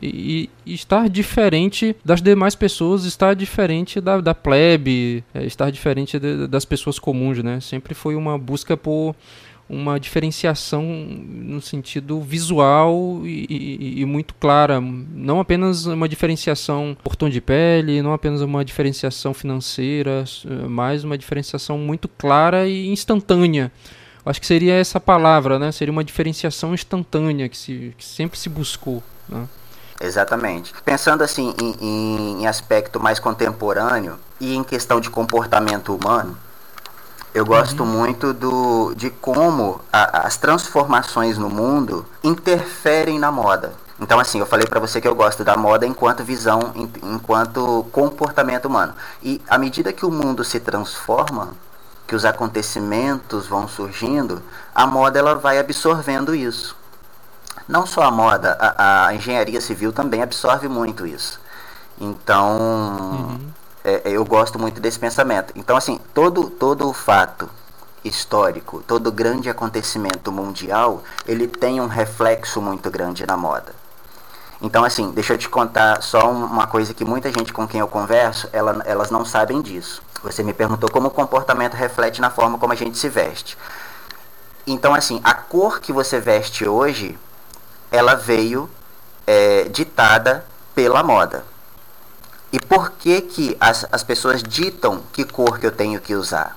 e, 0.00 0.48
e, 0.64 0.74
estar 0.74 1.08
diferente 1.08 1.96
das 2.04 2.22
demais 2.22 2.54
pessoas, 2.54 3.04
estar 3.04 3.34
diferente 3.34 4.00
da, 4.00 4.20
da 4.20 4.34
plebe, 4.34 5.24
é, 5.34 5.44
estar 5.44 5.70
diferente 5.70 6.18
de, 6.18 6.46
das 6.48 6.64
pessoas 6.64 6.98
comuns, 6.98 7.42
né? 7.44 7.60
Sempre 7.60 7.94
foi 7.94 8.16
uma 8.16 8.36
busca 8.36 8.76
por 8.76 9.14
uma 9.68 10.00
diferenciação 10.00 10.82
no 10.82 11.60
sentido 11.60 12.20
visual 12.20 13.20
e, 13.24 13.46
e, 13.48 14.00
e, 14.00 14.04
muito 14.04 14.34
clara, 14.34 14.80
não 14.80 15.40
apenas 15.40 15.84
uma 15.84 16.08
diferenciação 16.08 16.96
por 17.04 17.14
tom 17.14 17.28
de 17.28 17.40
pele, 17.40 18.00
não 18.00 18.12
apenas 18.12 18.40
uma 18.40 18.64
diferenciação 18.64 19.34
financeira, 19.34 20.24
mas 20.68 21.04
uma 21.04 21.18
diferenciação 21.18 21.76
muito 21.76 22.08
clara 22.08 22.66
e 22.66 22.88
instantânea. 22.88 23.70
Acho 24.24 24.40
que 24.40 24.46
seria 24.46 24.74
essa 24.74 25.00
palavra, 25.00 25.58
né? 25.58 25.72
Seria 25.72 25.92
uma 25.92 26.04
diferenciação 26.04 26.74
instantânea 26.74 27.48
que, 27.48 27.56
se, 27.56 27.94
que 27.96 28.04
sempre 28.04 28.38
se 28.38 28.48
buscou. 28.48 29.02
Né? 29.28 29.46
Exatamente. 30.00 30.72
Pensando 30.84 31.22
assim 31.22 31.54
em, 31.60 32.42
em, 32.42 32.46
aspecto 32.46 33.00
mais 33.00 33.18
contemporâneo 33.18 34.18
e 34.40 34.54
em 34.54 34.62
questão 34.62 35.00
de 35.00 35.10
comportamento 35.10 35.94
humano, 35.94 36.36
eu 37.34 37.44
gosto 37.44 37.82
uhum. 37.82 37.88
muito 37.88 38.32
do, 38.32 38.94
de 38.94 39.10
como 39.10 39.80
a, 39.92 40.26
as 40.26 40.36
transformações 40.36 41.38
no 41.38 41.48
mundo 41.48 42.06
interferem 42.22 43.18
na 43.18 43.30
moda. 43.30 43.72
Então, 44.00 44.20
assim, 44.20 44.38
eu 44.38 44.46
falei 44.46 44.66
para 44.66 44.78
você 44.78 45.00
que 45.00 45.08
eu 45.08 45.14
gosto 45.14 45.42
da 45.42 45.56
moda 45.56 45.84
enquanto 45.84 46.22
visão, 46.22 46.72
enquanto 47.02 47.84
comportamento 47.90 48.66
humano. 48.66 48.94
E 49.22 49.42
à 49.48 49.58
medida 49.58 49.92
que 49.92 50.06
o 50.06 50.10
mundo 50.10 50.44
se 50.44 50.60
transforma, 50.60 51.50
que 52.06 52.14
os 52.14 52.24
acontecimentos 52.24 53.46
vão 53.46 53.66
surgindo, 53.66 54.40
a 54.74 54.86
moda 54.86 55.18
ela 55.18 55.34
vai 55.34 55.58
absorvendo 55.58 56.34
isso. 56.34 56.76
Não 57.66 57.86
só 57.86 58.02
a 58.02 58.10
moda, 58.10 58.56
a, 58.58 59.08
a 59.08 59.14
engenharia 59.14 59.60
civil 59.60 59.92
também 59.92 60.22
absorve 60.22 60.68
muito 60.68 61.06
isso. 61.06 61.40
Então, 62.00 62.56
uhum. 62.56 63.38
É, 63.88 64.10
eu 64.10 64.24
gosto 64.24 64.58
muito 64.58 64.80
desse 64.80 64.98
pensamento. 64.98 65.52
Então, 65.56 65.76
assim, 65.76 65.98
todo, 66.12 66.50
todo 66.50 66.92
fato 66.92 67.48
histórico, 68.04 68.82
todo 68.86 69.10
grande 69.10 69.48
acontecimento 69.48 70.30
mundial, 70.30 71.02
ele 71.26 71.46
tem 71.46 71.80
um 71.80 71.86
reflexo 71.86 72.60
muito 72.60 72.90
grande 72.90 73.26
na 73.26 73.36
moda. 73.36 73.74
Então, 74.60 74.84
assim, 74.84 75.10
deixa 75.12 75.34
eu 75.34 75.38
te 75.38 75.48
contar 75.48 76.02
só 76.02 76.30
uma 76.30 76.66
coisa 76.66 76.92
que 76.92 77.04
muita 77.04 77.30
gente 77.30 77.52
com 77.52 77.66
quem 77.66 77.80
eu 77.80 77.88
converso, 77.88 78.48
ela, 78.52 78.82
elas 78.84 79.10
não 79.10 79.24
sabem 79.24 79.62
disso. 79.62 80.02
Você 80.22 80.42
me 80.42 80.52
perguntou 80.52 80.90
como 80.90 81.08
o 81.08 81.10
comportamento 81.10 81.74
reflete 81.74 82.20
na 82.20 82.30
forma 82.30 82.58
como 82.58 82.72
a 82.72 82.76
gente 82.76 82.98
se 82.98 83.08
veste. 83.08 83.56
Então, 84.66 84.94
assim, 84.94 85.20
a 85.22 85.32
cor 85.32 85.80
que 85.80 85.92
você 85.92 86.20
veste 86.20 86.68
hoje, 86.68 87.16
ela 87.90 88.14
veio 88.14 88.68
é, 89.26 89.64
ditada 89.64 90.44
pela 90.74 91.02
moda. 91.02 91.44
E 92.52 92.58
por 92.58 92.92
que, 92.92 93.20
que 93.20 93.56
as, 93.60 93.86
as 93.92 94.02
pessoas 94.02 94.42
ditam 94.42 95.02
que 95.12 95.24
cor 95.24 95.58
que 95.58 95.66
eu 95.66 95.72
tenho 95.72 96.00
que 96.00 96.14
usar? 96.14 96.56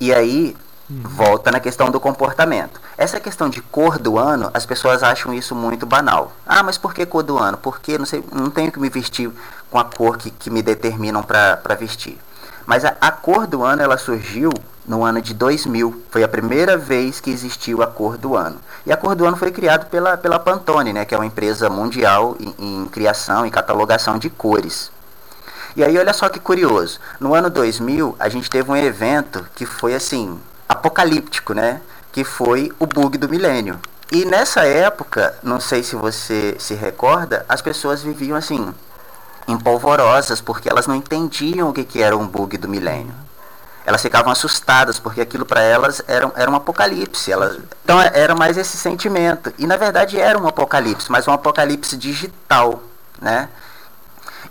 E 0.00 0.12
aí, 0.12 0.56
uhum. 0.88 1.02
volta 1.04 1.50
na 1.50 1.60
questão 1.60 1.90
do 1.90 2.00
comportamento. 2.00 2.80
Essa 2.98 3.20
questão 3.20 3.48
de 3.48 3.60
cor 3.60 3.98
do 3.98 4.18
ano, 4.18 4.50
as 4.52 4.66
pessoas 4.66 5.02
acham 5.02 5.32
isso 5.32 5.54
muito 5.54 5.86
banal. 5.86 6.32
Ah, 6.44 6.62
mas 6.62 6.76
por 6.76 6.92
que 6.92 7.06
cor 7.06 7.22
do 7.22 7.38
ano? 7.38 7.56
Porque 7.56 7.96
não, 7.96 8.06
sei, 8.06 8.24
não 8.32 8.50
tenho 8.50 8.72
que 8.72 8.80
me 8.80 8.88
vestir 8.88 9.30
com 9.70 9.78
a 9.78 9.84
cor 9.84 10.18
que, 10.18 10.30
que 10.30 10.50
me 10.50 10.62
determinam 10.62 11.22
para 11.22 11.74
vestir. 11.78 12.18
Mas 12.66 12.84
a, 12.84 12.96
a, 13.00 13.10
cor 13.10 13.46
do 13.46 13.64
ano 13.64 13.82
ela 13.82 13.96
surgiu 13.96 14.50
no 14.86 15.04
ano 15.04 15.20
de 15.20 15.34
2000. 15.34 16.02
Foi 16.10 16.22
a 16.22 16.28
primeira 16.28 16.76
vez 16.76 17.20
que 17.20 17.30
existiu 17.30 17.82
a 17.82 17.86
cor 17.86 18.16
do 18.16 18.36
ano. 18.36 18.58
E 18.84 18.92
a 18.92 18.96
cor 18.96 19.14
do 19.14 19.24
ano 19.24 19.36
foi 19.36 19.50
criada 19.50 19.84
pela, 19.84 20.16
pela 20.16 20.38
Pantone, 20.38 20.92
né, 20.92 21.04
que 21.04 21.14
é 21.14 21.18
uma 21.18 21.26
empresa 21.26 21.68
mundial 21.68 22.36
em, 22.40 22.54
em 22.58 22.86
criação 22.86 23.46
e 23.46 23.50
catalogação 23.50 24.18
de 24.18 24.30
cores. 24.30 24.90
E 25.76 25.84
aí 25.84 25.96
olha 25.96 26.12
só 26.12 26.28
que 26.28 26.40
curioso. 26.40 26.98
No 27.18 27.34
ano 27.34 27.48
2000 27.48 28.16
a 28.18 28.28
gente 28.28 28.50
teve 28.50 28.70
um 28.70 28.76
evento 28.76 29.46
que 29.54 29.64
foi 29.64 29.94
assim 29.94 30.38
apocalíptico, 30.68 31.54
né? 31.54 31.80
Que 32.12 32.24
foi 32.24 32.72
o 32.78 32.86
bug 32.86 33.16
do 33.18 33.28
milênio. 33.28 33.78
E 34.12 34.24
nessa 34.24 34.64
época, 34.64 35.36
não 35.42 35.60
sei 35.60 35.84
se 35.84 35.94
você 35.94 36.56
se 36.58 36.74
recorda, 36.74 37.46
as 37.48 37.62
pessoas 37.62 38.02
viviam 38.02 38.36
assim, 38.36 38.74
empolvorosas, 39.46 40.40
porque 40.40 40.68
elas 40.68 40.88
não 40.88 40.96
entendiam 40.96 41.68
o 41.68 41.72
que, 41.72 41.84
que 41.84 42.02
era 42.02 42.16
um 42.16 42.26
bug 42.26 42.58
do 42.58 42.68
milênio. 42.68 43.14
Elas 43.84 44.02
ficavam 44.02 44.30
assustadas, 44.30 44.98
porque 44.98 45.20
aquilo 45.20 45.44
para 45.44 45.62
elas 45.62 46.02
era, 46.06 46.30
era 46.36 46.50
um 46.50 46.54
apocalipse. 46.54 47.32
Elas, 47.32 47.58
então 47.82 48.00
é, 48.00 48.10
era 48.14 48.34
mais 48.34 48.56
esse 48.56 48.76
sentimento. 48.76 49.52
E 49.58 49.66
na 49.66 49.76
verdade 49.76 50.18
era 50.18 50.38
um 50.38 50.46
apocalipse, 50.46 51.10
mas 51.10 51.26
um 51.26 51.32
apocalipse 51.32 51.96
digital, 51.96 52.82
né? 53.20 53.48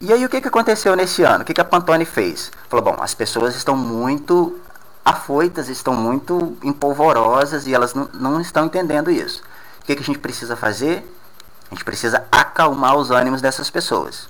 E 0.01 0.13
aí 0.13 0.24
o 0.25 0.29
que, 0.29 0.39
que 0.39 0.48
aconteceu 0.48 0.95
nesse 0.95 1.24
ano? 1.24 1.41
O 1.41 1.45
que, 1.45 1.53
que 1.53 1.62
a 1.62 1.65
Pantone 1.65 2.05
fez? 2.05 2.51
Falou, 2.69 2.83
bom, 2.86 2.98
as 3.01 3.13
pessoas 3.13 3.55
estão 3.55 3.75
muito 3.75 4.59
afoitas, 5.03 5.67
estão 5.67 5.93
muito 5.93 6.57
empolvorosas 6.63 7.67
e 7.67 7.74
elas 7.74 7.93
não, 7.93 8.39
estão 8.39 8.65
entendendo 8.65 9.12
isso. 9.12 9.43
O 9.81 9.86
que, 9.86 9.95
que 9.95 10.01
a 10.01 10.05
gente 10.05 10.19
precisa 10.19 10.55
fazer? 10.55 11.03
A 11.69 11.75
gente 11.75 11.83
precisa 11.83 12.24
acalmar 12.31 12.95
os 12.95 13.12
ânimos 13.12 13.41
dessas 13.41 13.69
pessoas. 13.69 14.29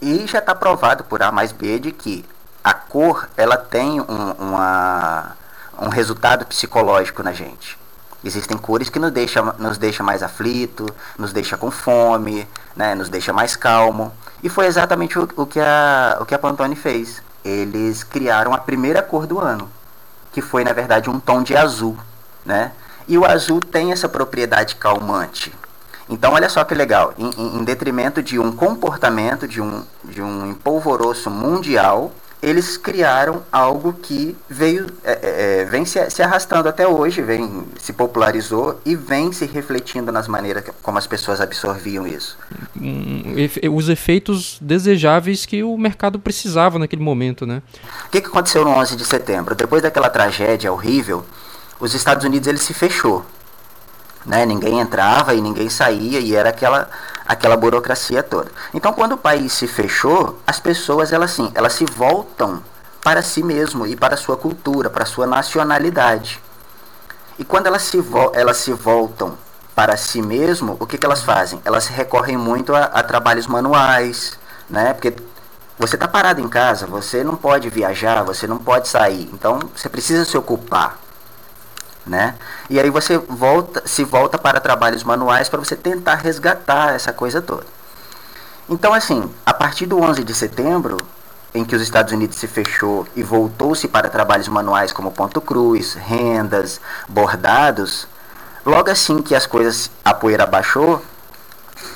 E 0.00 0.26
já 0.26 0.38
está 0.38 0.54
provado 0.54 1.04
por 1.04 1.22
A 1.22 1.30
mais 1.30 1.52
B 1.52 1.78
de 1.78 1.92
que 1.92 2.24
a 2.66 2.74
cor 2.74 3.28
ela 3.36 3.56
tem 3.56 4.00
um, 4.00 4.32
uma, 4.40 5.36
um 5.80 5.88
resultado 5.88 6.44
psicológico 6.44 7.22
na 7.22 7.32
gente. 7.32 7.78
Existem 8.24 8.58
cores 8.58 8.88
que 8.88 8.98
nos 8.98 9.12
deixam 9.12 9.54
nos 9.56 9.78
deixa 9.78 10.02
mais 10.02 10.20
aflito, 10.20 10.84
nos 11.16 11.32
deixa 11.32 11.56
com 11.56 11.70
fome, 11.70 12.44
né, 12.74 12.92
nos 12.96 13.08
deixa 13.08 13.32
mais 13.32 13.54
calmo. 13.54 14.12
E 14.42 14.48
foi 14.48 14.66
exatamente 14.66 15.16
o, 15.16 15.28
o, 15.36 15.46
que 15.46 15.60
a, 15.60 16.18
o 16.20 16.26
que 16.26 16.34
a 16.34 16.38
Pantone 16.40 16.74
fez. 16.74 17.22
Eles 17.44 18.02
criaram 18.02 18.52
a 18.52 18.58
primeira 18.58 19.00
cor 19.00 19.28
do 19.28 19.38
ano, 19.38 19.70
que 20.32 20.42
foi 20.42 20.64
na 20.64 20.72
verdade 20.72 21.08
um 21.08 21.20
tom 21.20 21.44
de 21.44 21.56
azul, 21.56 21.96
né? 22.44 22.72
E 23.06 23.16
o 23.16 23.24
azul 23.24 23.60
tem 23.60 23.92
essa 23.92 24.08
propriedade 24.08 24.74
calmante. 24.74 25.54
Então 26.08 26.32
olha 26.32 26.48
só 26.48 26.64
que 26.64 26.74
legal, 26.74 27.14
em, 27.16 27.30
em, 27.30 27.58
em 27.58 27.64
detrimento 27.64 28.20
de 28.20 28.40
um 28.40 28.50
comportamento, 28.50 29.46
de 29.46 29.62
um, 29.62 29.84
de 30.02 30.20
um 30.20 30.50
empolvoroço 30.50 31.30
mundial, 31.30 32.12
eles 32.46 32.76
criaram 32.76 33.42
algo 33.50 33.92
que 33.92 34.36
veio 34.48 34.86
é, 35.02 35.12
é, 35.12 35.60
é, 35.62 35.64
vem 35.64 35.84
se, 35.84 36.08
se, 36.10 36.22
arrastando 36.22 36.68
até 36.68 36.86
hoje, 36.86 37.20
vem 37.20 37.66
se 37.76 37.92
popularizou 37.92 38.80
e 38.86 38.94
vem 38.94 39.32
se 39.32 39.46
refletindo 39.46 40.12
nas 40.12 40.28
maneiras 40.28 40.62
como 40.80 40.96
as 40.96 41.08
pessoas 41.08 41.40
absorviam 41.40 42.06
isso. 42.06 42.38
Os 43.74 43.88
efeitos 43.88 44.58
desejáveis 44.60 45.44
que 45.44 45.64
o 45.64 45.76
mercado 45.76 46.20
precisava 46.20 46.78
naquele 46.78 47.02
momento, 47.02 47.44
né? 47.44 47.60
O 48.06 48.10
que, 48.10 48.20
que 48.20 48.28
aconteceu 48.28 48.64
no 48.64 48.70
11 48.70 48.94
de 48.94 49.04
setembro? 49.04 49.56
Depois 49.56 49.82
daquela 49.82 50.08
tragédia 50.08 50.72
horrível, 50.72 51.26
os 51.80 51.94
Estados 51.94 52.24
Unidos 52.24 52.46
ele 52.46 52.58
se 52.58 52.72
fechou 52.72 53.26
né? 54.26 54.44
Ninguém 54.44 54.80
entrava 54.80 55.34
e 55.34 55.40
ninguém 55.40 55.70
saía 55.70 56.18
e 56.18 56.34
era 56.34 56.48
aquela 56.50 56.88
aquela 57.26 57.56
burocracia 57.56 58.22
toda. 58.22 58.50
Então, 58.72 58.92
quando 58.92 59.12
o 59.12 59.18
país 59.18 59.52
se 59.52 59.66
fechou, 59.66 60.38
as 60.46 60.60
pessoas 60.60 61.12
elas 61.12 61.30
sim, 61.30 61.50
elas 61.54 61.72
se 61.72 61.84
voltam 61.84 62.62
para 63.02 63.22
si 63.22 63.42
mesmo 63.42 63.86
e 63.86 63.96
para 63.96 64.14
a 64.14 64.18
sua 64.18 64.36
cultura, 64.36 64.90
para 64.90 65.02
a 65.04 65.06
sua 65.06 65.26
nacionalidade. 65.26 66.40
E 67.38 67.44
quando 67.44 67.66
elas 67.66 67.82
se, 67.82 67.98
elas 68.34 68.56
se 68.56 68.72
voltam 68.72 69.36
para 69.74 69.96
si 69.96 70.22
mesmo, 70.22 70.76
o 70.80 70.86
que, 70.86 70.96
que 70.96 71.04
elas 71.04 71.22
fazem? 71.22 71.60
Elas 71.64 71.86
recorrem 71.86 72.36
muito 72.36 72.74
a, 72.74 72.84
a 72.84 73.02
trabalhos 73.02 73.46
manuais, 73.46 74.38
né? 74.70 74.94
Porque 74.94 75.14
você 75.78 75.96
está 75.96 76.08
parado 76.08 76.40
em 76.40 76.48
casa, 76.48 76.86
você 76.86 77.22
não 77.22 77.36
pode 77.36 77.68
viajar, 77.68 78.22
você 78.22 78.46
não 78.46 78.56
pode 78.56 78.88
sair, 78.88 79.28
então 79.32 79.60
você 79.74 79.88
precisa 79.88 80.24
se 80.24 80.36
ocupar 80.36 80.98
né? 82.06 82.34
E 82.70 82.78
aí 82.78 82.90
você 82.90 83.18
volta, 83.18 83.82
se 83.84 84.04
volta 84.04 84.38
para 84.38 84.60
trabalhos 84.60 85.02
manuais 85.02 85.48
para 85.48 85.58
você 85.58 85.74
tentar 85.74 86.16
resgatar 86.16 86.94
essa 86.94 87.12
coisa 87.12 87.42
toda. 87.42 87.66
Então 88.68 88.92
assim, 88.94 89.30
a 89.44 89.52
partir 89.52 89.86
do 89.86 90.00
11 90.00 90.24
de 90.24 90.34
setembro, 90.34 90.96
em 91.54 91.64
que 91.64 91.74
os 91.74 91.82
Estados 91.82 92.12
Unidos 92.12 92.36
se 92.36 92.46
fechou 92.46 93.06
e 93.16 93.22
voltou-se 93.22 93.88
para 93.88 94.08
trabalhos 94.08 94.48
manuais 94.48 94.92
como 94.92 95.10
ponto 95.10 95.40
cruz, 95.40 95.94
rendas, 95.94 96.80
bordados, 97.08 98.06
logo 98.64 98.90
assim 98.90 99.22
que 99.22 99.34
as 99.34 99.46
coisas 99.46 99.90
a 100.04 100.12
poeira 100.12 100.46
baixou, 100.46 101.02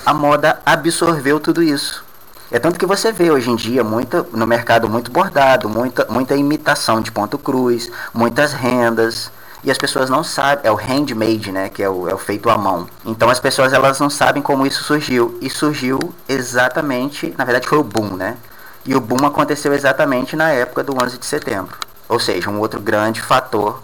a 0.05 0.15
moda 0.15 0.61
absorveu 0.65 1.39
tudo 1.39 1.63
isso. 1.63 2.05
É 2.51 2.59
tanto 2.59 2.81
que 2.81 2.87
você 2.87 3.13
vê 3.13 3.31
hoje 3.31 3.49
em 3.49 3.55
dia 3.55 3.85
muita, 3.85 4.27
no 4.33 4.45
mercado 4.45 4.89
muito 4.89 5.11
bordado, 5.11 5.69
muita, 5.69 6.05
muita 6.11 6.35
imitação 6.35 7.01
de 7.01 7.13
ponto 7.13 7.39
cruz, 7.39 7.91
muitas 8.13 8.53
rendas, 8.53 9.31
e 9.63 9.71
as 9.71 9.79
pessoas 9.79 10.09
não 10.09 10.25
sabem, 10.25 10.67
é 10.67 10.73
o 10.73 10.75
handmade, 10.75 11.53
né, 11.53 11.69
que 11.69 11.83
é 11.83 11.89
o, 11.89 12.09
é 12.09 12.15
o 12.15 12.19
feito 12.19 12.49
à 12.49 12.57
mão. 12.57 12.87
Então 13.05 13.29
as 13.29 13.39
pessoas 13.39 13.73
elas 13.73 14.01
não 14.01 14.09
sabem 14.09 14.43
como 14.43 14.67
isso 14.67 14.83
surgiu 14.85 15.39
e 15.41 15.51
surgiu 15.51 15.99
exatamente, 16.29 17.35
na 17.37 17.45
verdade 17.45 17.69
foi 17.69 17.79
o 17.79 17.85
boom, 17.85 18.17
né? 18.17 18.37
E 18.85 18.95
o 18.95 19.01
boom 19.01 19.27
aconteceu 19.27 19.75
exatamente 19.75 20.35
na 20.35 20.51
época 20.51 20.83
do 20.83 20.95
11 20.95 21.19
de 21.19 21.27
setembro. 21.27 21.77
Ou 22.09 22.19
seja, 22.19 22.49
um 22.49 22.59
outro 22.59 22.81
grande 22.81 23.21
fator, 23.21 23.83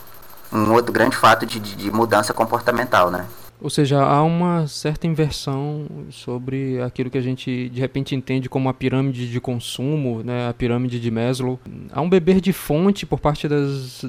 um 0.53 0.73
outro 0.73 0.93
grande 0.93 1.17
fato 1.17 1.45
de, 1.45 1.61
de, 1.61 1.75
de 1.77 1.91
mudança 1.91 2.33
comportamental, 2.33 3.11
né? 3.11 3.27
Ou 3.61 3.71
seja, 3.71 4.03
há 4.03 4.23
uma 4.23 4.67
certa 4.67 5.07
inversão 5.07 5.87
sobre 6.11 6.81
aquilo 6.83 7.11
que 7.11 7.17
a 7.17 7.23
gente 7.23 7.69
de 7.71 7.81
repente 7.81 8.15
entende 8.15 8.49
como 8.49 8.69
a 8.69 8.75
pirâmide 8.75 9.31
de 9.31 9.41
consumo, 9.41 10.23
né, 10.23 10.49
a 10.49 10.53
pirâmide 10.53 11.01
de 11.01 11.11
Maslow. 11.11 11.59
Há 11.91 12.01
um 12.01 12.09
beber 12.09 12.41
de 12.41 12.53
fonte 12.53 13.07
por 13.07 13.19
parte 13.19 13.49
das, 13.49 14.05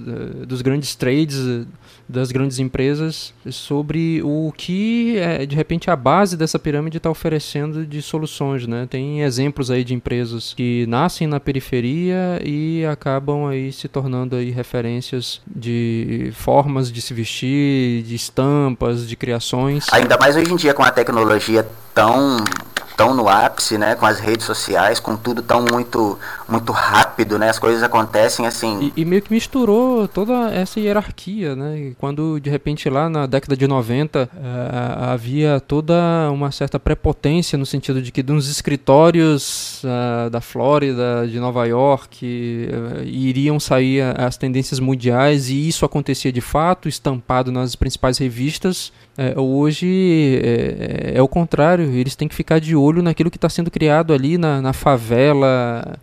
dos 0.45 0.61
grandes 0.61 0.95
trades, 0.95 1.65
das 2.07 2.31
grandes 2.31 2.59
empresas, 2.59 3.33
sobre 3.51 4.21
o 4.23 4.53
que 4.55 5.17
é, 5.17 5.45
de 5.45 5.55
repente 5.55 5.89
a 5.89 5.95
base 5.95 6.37
dessa 6.37 6.57
pirâmide 6.57 6.97
está 6.97 7.09
oferecendo 7.09 7.85
de 7.85 8.01
soluções. 8.01 8.65
Né? 8.67 8.87
Tem 8.89 9.23
exemplos 9.23 9.69
aí 9.71 9.83
de 9.83 9.93
empresas 9.93 10.53
que 10.53 10.85
nascem 10.87 11.27
na 11.27 11.39
periferia 11.39 12.41
e 12.43 12.85
acabam 12.85 13.47
aí 13.47 13.71
se 13.71 13.87
tornando 13.87 14.35
aí 14.35 14.51
referências 14.51 15.41
de 15.45 16.31
formas 16.33 16.91
de 16.91 17.01
se 17.01 17.13
vestir, 17.13 18.03
de 18.03 18.15
estampas, 18.15 19.07
de 19.07 19.15
criação 19.15 19.47
Ainda 19.91 20.17
mais 20.17 20.35
hoje 20.35 20.51
em 20.51 20.55
dia 20.55 20.73
com 20.73 20.83
a 20.83 20.91
tecnologia 20.91 21.67
tão 21.93 22.37
tão 22.95 23.13
no 23.13 23.29
ápice, 23.29 23.77
né, 23.77 23.93
com 23.93 24.07
as 24.07 24.19
redes 24.19 24.43
sociais, 24.43 24.99
com 24.99 25.15
tudo 25.15 25.43
tão 25.43 25.63
muito 25.71 26.17
muito 26.49 26.71
rápido, 26.71 27.37
né, 27.37 27.49
as 27.49 27.59
coisas 27.59 27.83
acontecem 27.83 28.45
assim. 28.45 28.91
E, 28.95 29.01
e 29.01 29.05
meio 29.05 29.21
que 29.21 29.31
misturou 29.31 30.07
toda 30.07 30.53
essa 30.53 30.79
hierarquia, 30.79 31.55
né, 31.55 31.93
quando 31.97 32.39
de 32.39 32.49
repente 32.49 32.89
lá 32.89 33.09
na 33.09 33.25
década 33.25 33.55
de 33.55 33.67
90 33.67 34.23
uh, 34.23 34.29
eh, 34.33 35.11
havia 35.11 35.59
toda 35.59 36.29
uma 36.31 36.51
certa 36.51 36.79
prepotência 36.79 37.57
no 37.57 37.65
sentido 37.65 38.01
de 38.01 38.11
que 38.11 38.23
nos 38.23 38.49
escritórios 38.49 39.83
uh, 39.83 40.29
da 40.29 40.39
Flórida, 40.39 41.27
de 41.27 41.39
Nova 41.39 41.65
York, 41.65 42.69
uh, 42.71 43.03
iriam 43.03 43.59
sair 43.59 44.01
as 44.17 44.37
tendências 44.37 44.79
mundiais 44.79 45.49
e 45.49 45.67
isso 45.67 45.85
acontecia 45.85 46.31
de 46.31 46.41
fato, 46.41 46.87
estampado 46.87 47.51
nas 47.51 47.75
principais 47.75 48.17
revistas. 48.17 48.91
Hoje 49.35 50.39
é, 50.43 51.13
é, 51.15 51.21
o 51.21 51.27
contrário, 51.27 51.85
eles 51.85 52.15
têm 52.15 52.27
que 52.27 52.35
ficar 52.35 52.59
de 52.59 52.75
olho 52.75 53.01
naquilo 53.01 53.31
que 53.31 53.37
está 53.37 53.49
sendo 53.49 53.71
criado 53.71 54.13
ali 54.13 54.37
na, 54.37 54.61
na 54.61 54.73
favela 54.73 55.97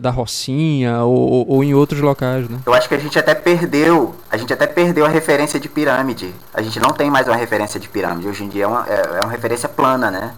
da 0.00 0.10
Rocinha 0.10 1.02
ou, 1.02 1.46
ou, 1.48 1.62
em 1.62 1.74
outros 1.74 2.00
locais, 2.00 2.48
né? 2.48 2.58
Eu 2.64 2.72
acho 2.72 2.88
que 2.88 2.94
a 2.94 2.98
gente 2.98 3.18
até 3.18 3.34
perdeu, 3.34 4.14
a 4.30 4.36
gente 4.36 4.52
até 4.52 4.66
perdeu 4.66 5.04
a 5.04 5.08
referência 5.08 5.60
de 5.60 5.68
pirâmide. 5.68 6.34
A 6.54 6.62
gente 6.62 6.80
não 6.80 6.90
tem 6.90 7.10
mais 7.10 7.26
uma 7.28 7.36
referência 7.36 7.78
de 7.78 7.88
pirâmide. 7.88 8.26
Hoje 8.26 8.44
em 8.44 8.48
dia 8.48 8.64
é 8.64 8.66
uma, 8.66 8.86
é, 8.88 9.18
é 9.18 9.20
uma 9.20 9.30
referência 9.30 9.68
plana, 9.68 10.10
né? 10.10 10.34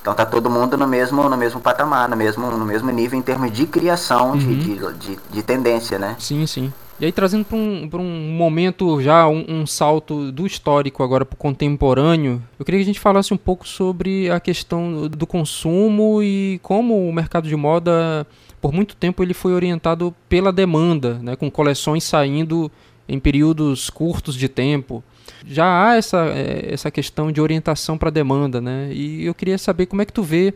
Então 0.00 0.14
tá 0.14 0.26
todo 0.26 0.50
mundo 0.50 0.76
no 0.76 0.86
mesmo, 0.86 1.28
no 1.28 1.36
mesmo 1.36 1.60
patamar, 1.60 2.08
no 2.08 2.16
mesmo, 2.16 2.50
no 2.50 2.64
mesmo 2.64 2.90
nível 2.90 3.18
em 3.18 3.22
termos 3.22 3.52
de 3.52 3.66
criação, 3.66 4.32
uhum. 4.32 4.38
de, 4.38 4.56
de, 4.56 4.92
de, 4.94 5.18
de 5.30 5.42
tendência, 5.42 5.98
né? 5.98 6.16
Sim, 6.18 6.46
sim. 6.46 6.72
E 7.00 7.04
aí, 7.04 7.10
trazendo 7.10 7.44
para 7.44 7.56
um, 7.56 7.88
um 8.00 8.32
momento 8.32 9.00
já, 9.00 9.26
um, 9.26 9.44
um, 9.48 9.66
salto 9.66 10.30
do 10.30 10.46
histórico 10.46 11.02
agora 11.02 11.24
para 11.24 11.34
o 11.34 11.38
contemporâneo, 11.38 12.40
eu 12.58 12.64
queria 12.64 12.78
que 12.78 12.84
a 12.84 12.86
gente 12.86 13.00
falasse 13.00 13.34
um 13.34 13.36
pouco 13.36 13.66
sobre 13.66 14.30
a 14.30 14.38
questão 14.38 15.08
do 15.08 15.26
consumo 15.26 16.22
e 16.22 16.60
como 16.62 17.08
o 17.08 17.12
mercado 17.12 17.48
de 17.48 17.56
moda, 17.56 18.24
por 18.62 18.72
muito 18.72 18.94
tempo, 18.94 19.24
ele 19.24 19.34
foi 19.34 19.52
orientado 19.52 20.14
pela 20.28 20.52
demanda, 20.52 21.18
né, 21.20 21.34
com 21.34 21.50
coleções 21.50 22.04
saindo 22.04 22.70
em 23.08 23.18
períodos 23.18 23.90
curtos 23.90 24.36
de 24.36 24.48
tempo. 24.48 25.02
Já 25.44 25.66
há 25.66 25.96
essa, 25.96 26.26
é, 26.28 26.72
essa 26.72 26.88
questão 26.88 27.32
de 27.32 27.40
orientação 27.40 27.98
para 27.98 28.08
demanda, 28.08 28.60
né? 28.60 28.90
E 28.92 29.26
eu 29.26 29.34
queria 29.34 29.58
saber 29.58 29.86
como 29.86 30.00
é 30.00 30.04
que 30.04 30.12
tu 30.12 30.22
vê 30.22 30.54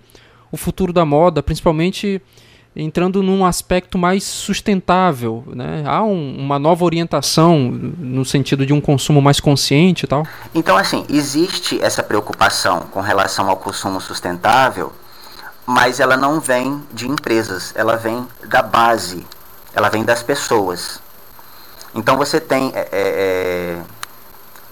o 0.52 0.56
futuro 0.56 0.92
da 0.92 1.04
moda, 1.04 1.42
principalmente 1.42 2.22
entrando 2.76 3.22
num 3.22 3.44
aspecto 3.44 3.98
mais 3.98 4.22
sustentável, 4.22 5.42
né? 5.48 5.82
Há 5.84 6.04
um, 6.04 6.36
uma 6.38 6.58
nova 6.58 6.84
orientação 6.84 7.58
no 7.70 8.24
sentido 8.24 8.64
de 8.64 8.72
um 8.72 8.80
consumo 8.80 9.20
mais 9.20 9.40
consciente 9.40 10.04
e 10.04 10.08
tal. 10.08 10.24
Então, 10.54 10.76
assim, 10.76 11.04
existe 11.10 11.82
essa 11.82 12.02
preocupação 12.02 12.82
com 12.92 13.00
relação 13.00 13.50
ao 13.50 13.56
consumo 13.56 14.00
sustentável, 14.00 14.92
mas 15.66 15.98
ela 15.98 16.16
não 16.16 16.38
vem 16.38 16.82
de 16.92 17.08
empresas, 17.08 17.72
ela 17.74 17.96
vem 17.96 18.26
da 18.44 18.62
base, 18.62 19.26
ela 19.74 19.88
vem 19.88 20.04
das 20.04 20.22
pessoas. 20.22 21.00
Então 21.94 22.16
você 22.16 22.40
tem 22.40 22.72
é, 22.74 22.80
é, 22.80 22.88
é, 22.92 23.82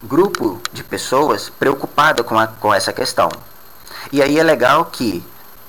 grupo 0.03 0.61
de 0.73 0.85
pessoas 0.85 1.51
preocupado 1.51 2.23
com, 2.23 2.37
com 2.61 2.73
essa 2.73 2.93
questão. 2.93 3.29
E 4.13 4.23
aí 4.23 4.39
é 4.39 4.43
legal 4.43 4.85
que 4.85 5.25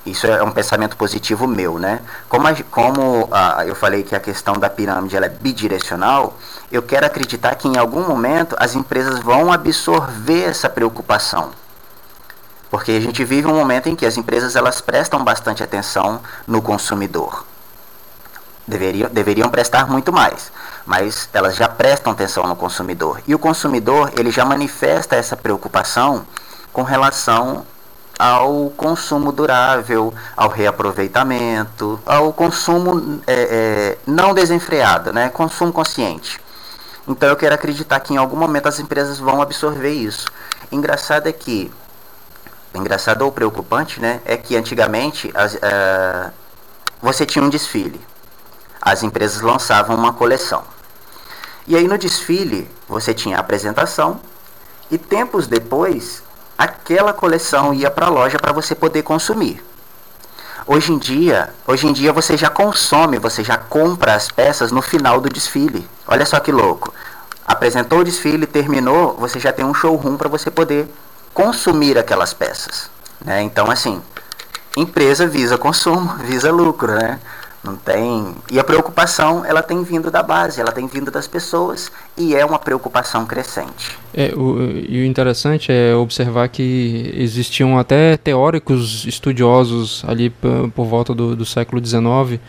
isso 0.06 0.28
é 0.28 0.44
um 0.44 0.52
pensamento 0.52 0.96
positivo 0.96 1.48
meu, 1.48 1.80
né? 1.80 2.02
Como, 2.30 2.48
a, 2.48 2.56
como 2.70 3.28
a, 3.32 3.66
eu 3.66 3.74
falei 3.74 4.04
que 4.04 4.16
a 4.16 4.20
questão 4.20 4.54
da 4.54 4.70
pirâmide 4.70 5.18
ela 5.18 5.26
é 5.26 5.30
bidirecional, 5.30 6.38
eu 6.72 6.84
quero 6.84 7.06
acreditar 7.08 7.56
que 7.56 7.68
em 7.68 7.78
algum 7.78 8.08
momento 8.08 8.56
as 8.60 8.76
empresas 8.76 9.20
vão 9.20 9.52
absorver 9.52 10.44
essa 10.44 10.70
preocupação. 10.70 11.52
Porque 12.76 12.92
a 12.92 13.00
gente 13.00 13.24
vive 13.24 13.48
um 13.48 13.56
momento 13.56 13.88
em 13.88 13.96
que 13.96 14.06
as 14.06 14.18
empresas 14.18 14.54
elas 14.54 14.82
prestam 14.82 15.24
bastante 15.24 15.64
atenção 15.64 16.20
no 16.46 16.62
consumidor. 16.62 17.46
Deveriam, 18.68 19.10
deveriam 19.10 19.50
prestar 19.50 19.88
muito 19.88 20.12
mais, 20.12 20.52
mas 20.86 21.30
elas 21.32 21.56
já 21.56 21.70
prestam 21.70 22.12
atenção 22.12 22.46
no 22.46 22.54
consumidor. 22.54 23.22
E 23.26 23.34
o 23.34 23.40
consumidor 23.40 24.12
ele 24.18 24.30
já 24.30 24.44
manifesta 24.44 25.16
essa 25.16 25.38
preocupação 25.38 26.28
com 26.74 26.84
relação 26.84 27.66
ao 28.20 28.70
consumo 28.72 29.32
durável, 29.32 30.14
ao 30.36 30.50
reaproveitamento, 30.50 31.98
ao 32.06 32.34
consumo 32.34 33.22
é, 33.26 33.34
é, 33.34 33.98
não 34.06 34.34
desenfreado, 34.34 35.14
né? 35.14 35.30
consumo 35.30 35.72
consciente. 35.72 36.42
Então 37.08 37.30
eu 37.30 37.38
quero 37.38 37.56
acreditar 37.56 38.02
que 38.02 38.14
em 38.14 38.18
algum 38.18 38.36
momento 38.36 38.68
as 38.68 38.82
empresas 38.82 39.18
vão 39.18 39.42
absorver 39.42 39.94
isso. 39.94 40.28
Engraçado 40.70 41.28
é 41.28 41.32
que, 41.32 41.72
engraçado 42.76 43.22
ou 43.24 43.32
preocupante, 43.32 44.00
né, 44.00 44.22
é 44.26 44.38
que 44.38 44.56
antigamente 44.56 45.32
as, 45.34 45.56
uh, 45.56 46.32
você 47.02 47.26
tinha 47.26 47.44
um 47.44 47.50
desfile 47.50 48.00
as 48.86 49.02
empresas 49.02 49.42
lançavam 49.42 49.96
uma 49.96 50.14
coleção. 50.14 50.64
E 51.66 51.76
aí 51.76 51.88
no 51.88 51.98
desfile 51.98 52.70
você 52.88 53.16
tinha 53.16 53.38
a 53.38 53.40
apresentação 53.40 54.22
e 54.92 54.98
tempos 55.00 55.48
depois 55.48 56.22
aquela 56.56 57.12
coleção 57.12 57.74
ia 57.74 57.90
para 57.90 58.06
a 58.06 58.10
loja 58.10 58.38
para 58.38 58.54
você 58.54 58.76
poder 58.76 59.02
consumir. 59.02 59.66
Hoje 60.68 60.94
em 60.94 61.00
dia, 61.00 61.52
hoje 61.66 61.88
em 61.88 61.94
dia 61.94 62.14
você 62.14 62.38
já 62.38 62.50
consome, 62.50 63.18
você 63.18 63.44
já 63.44 63.58
compra 63.58 64.14
as 64.14 64.30
peças 64.30 64.72
no 64.72 64.84
final 64.84 65.20
do 65.20 65.30
desfile. 65.30 65.88
Olha 66.08 66.26
só 66.26 66.40
que 66.40 66.52
louco. 66.52 66.94
Apresentou 67.46 68.00
o 68.00 68.04
desfile, 68.04 68.46
terminou, 68.46 69.16
você 69.16 69.40
já 69.40 69.52
tem 69.52 69.66
um 69.66 69.74
showroom 69.74 70.16
para 70.16 70.30
você 70.30 70.52
poder 70.52 70.88
consumir 71.36 71.98
aquelas 71.98 72.34
peças. 72.34 72.90
Né? 73.24 73.44
Então, 73.44 73.70
assim, 73.70 74.02
empresa 74.76 75.28
visa 75.28 75.58
consumo, 75.58 76.16
visa 76.26 76.52
lucro, 76.52 76.94
né? 76.94 77.20
Não 77.62 77.76
tem. 77.76 78.36
E 78.52 78.60
a 78.60 78.64
preocupação, 78.64 79.44
ela 79.44 79.64
tem 79.64 79.84
vindo 79.84 80.12
da 80.12 80.22
base, 80.22 80.62
ela 80.62 80.72
tem 80.72 80.86
vindo 80.86 81.10
das 81.10 81.28
pessoas 81.28 81.92
e 82.16 82.36
é 82.36 82.46
uma 82.46 82.60
preocupação 82.60 83.26
crescente. 83.26 83.98
É, 84.14 84.32
o, 84.36 84.62
e 84.88 85.02
o 85.02 85.06
interessante 85.06 85.72
é 85.72 85.96
observar 85.96 86.48
que 86.50 87.12
existiam 87.16 87.80
até 87.80 88.18
teóricos 88.18 89.04
estudiosos 89.08 90.06
ali 90.08 90.30
por 90.30 90.86
volta 90.86 91.12
do, 91.16 91.36
do 91.36 91.44
século 91.44 91.84
XIX, 91.84 92.40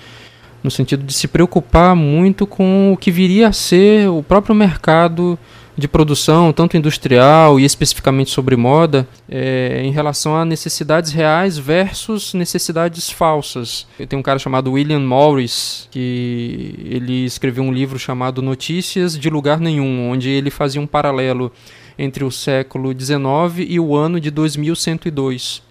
no 0.63 0.71
sentido 0.71 1.03
de 1.03 1.15
se 1.15 1.27
preocupar 1.27 1.97
muito 1.97 2.47
com 2.47 2.93
o 2.93 2.97
que 2.99 3.11
viria 3.11 3.49
a 3.49 3.53
ser 3.55 4.11
o 4.11 4.23
próprio 4.23 4.55
mercado 4.55 5.39
de 5.77 5.87
produção, 5.87 6.53
tanto 6.53 6.77
industrial 6.77 7.61
e 7.61 7.65
especificamente 7.65 8.31
sobre 8.31 8.57
moda, 8.57 9.07
é, 9.29 9.83
em 9.85 9.91
relação 9.91 10.35
a 10.35 10.45
necessidades 10.45 11.13
reais 11.13 11.59
versus 11.59 12.33
necessidades 12.33 13.11
falsas. 13.11 13.87
Tem 14.09 14.19
um 14.19 14.23
cara 14.23 14.39
chamado 14.39 14.73
William 14.73 15.01
Morris, 15.01 15.87
que 15.91 16.75
ele 16.85 17.27
escreveu 17.27 17.63
um 17.63 17.73
livro 17.73 17.99
chamado 17.99 18.41
Notícias 18.41 19.19
de 19.19 19.29
Lugar 19.29 19.61
Nenhum, 19.61 20.11
onde 20.11 20.31
ele 20.31 20.51
fazia 20.51 20.81
um 20.81 20.87
paralelo 20.87 21.53
entre 21.99 22.25
o 22.25 22.31
século 22.31 22.93
XIX 22.99 23.67
e 23.69 23.79
o 23.79 23.95
ano 23.95 24.19
de 24.19 24.31
2102. 24.31 25.63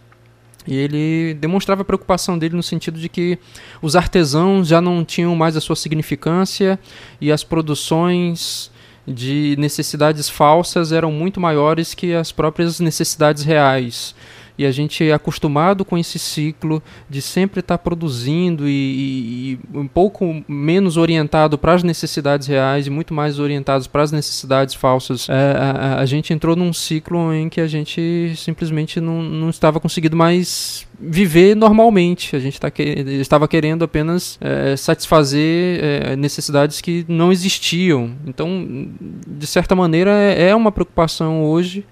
E 0.67 0.75
ele 0.75 1.35
demonstrava 1.35 1.83
a 1.83 1.85
preocupação 1.85 2.37
dele 2.37 2.55
no 2.55 2.63
sentido 2.63 2.99
de 2.99 3.07
que 3.07 3.37
os 3.81 3.95
artesãos 3.95 4.67
já 4.67 4.81
não 4.81 5.05
tinham 5.05 5.35
mais 5.35 5.55
a 5.55 5.61
sua 5.61 5.75
significância 5.75 6.79
e 7.21 7.31
as 7.31 7.43
produções 7.43 8.71
de 9.07 9.55
necessidades 9.57 10.29
falsas 10.29 10.91
eram 10.91 11.11
muito 11.11 11.39
maiores 11.39 11.93
que 11.93 12.13
as 12.13 12.31
próprias 12.31 12.79
necessidades 12.79 13.43
reais. 13.43 14.15
E 14.57 14.65
a 14.65 14.71
gente 14.71 15.03
é 15.03 15.13
acostumado 15.13 15.83
com 15.83 15.97
esse 15.97 16.17
ciclo 16.17 16.81
de 17.09 17.21
sempre 17.21 17.59
estar 17.59 17.77
tá 17.77 17.83
produzindo 17.83 18.67
e, 18.67 19.59
e, 19.73 19.77
um 19.77 19.87
pouco 19.87 20.43
menos 20.47 20.97
orientado 20.97 21.57
para 21.57 21.73
as 21.73 21.83
necessidades 21.83 22.47
reais 22.47 22.87
e 22.87 22.89
muito 22.89 23.13
mais 23.13 23.39
orientado 23.39 23.89
para 23.89 24.03
as 24.03 24.11
necessidades 24.11 24.73
falsas. 24.75 25.27
É, 25.29 25.55
a, 25.57 25.99
a, 25.99 26.05
gente 26.05 26.33
entrou 26.33 26.55
num 26.55 26.71
ciclo 26.71 27.33
em 27.33 27.49
que 27.49 27.59
a 27.59 27.67
gente 27.67 28.33
simplesmente 28.37 29.01
não, 29.01 29.21
não 29.21 29.49
estava 29.49 29.79
conseguindo 29.79 30.15
mais 30.15 30.87
viver 30.99 31.55
normalmente. 31.55 32.35
A 32.35 32.39
gente 32.39 32.59
tá 32.59 32.71
que, 32.71 32.83
estava 32.83 33.47
querendo 33.47 33.83
apenas 33.83 34.37
é, 34.41 34.75
satisfazer 34.75 35.79
é, 35.83 36.15
necessidades 36.15 36.81
que 36.81 37.05
não 37.07 37.31
existiam. 37.31 38.11
Então, 38.25 38.89
de 39.27 39.47
certa 39.47 39.75
maneira, 39.75 40.11
é, 40.11 40.49
é 40.49 40.55
uma 40.55 40.71
preocupação 40.71 41.43
hoje, 41.43 41.85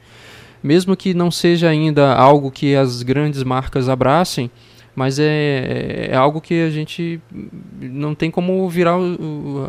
mesmo 0.64 0.96
que 0.96 1.14
não 1.14 1.30
seja 1.30 1.70
ainda 1.70 2.14
algo 2.14 2.50
que 2.50 2.76
as 2.76 3.04
grandes 3.04 3.44
marcas 3.44 3.90
abracem. 3.90 4.50
Mas 4.96 5.18
é, 5.18 6.10
é 6.12 6.16
algo 6.16 6.40
que 6.40 6.62
a 6.62 6.70
gente 6.70 7.20
não 7.82 8.14
tem 8.14 8.30
como 8.30 8.70
virar 8.70 8.98
o, 8.98 9.66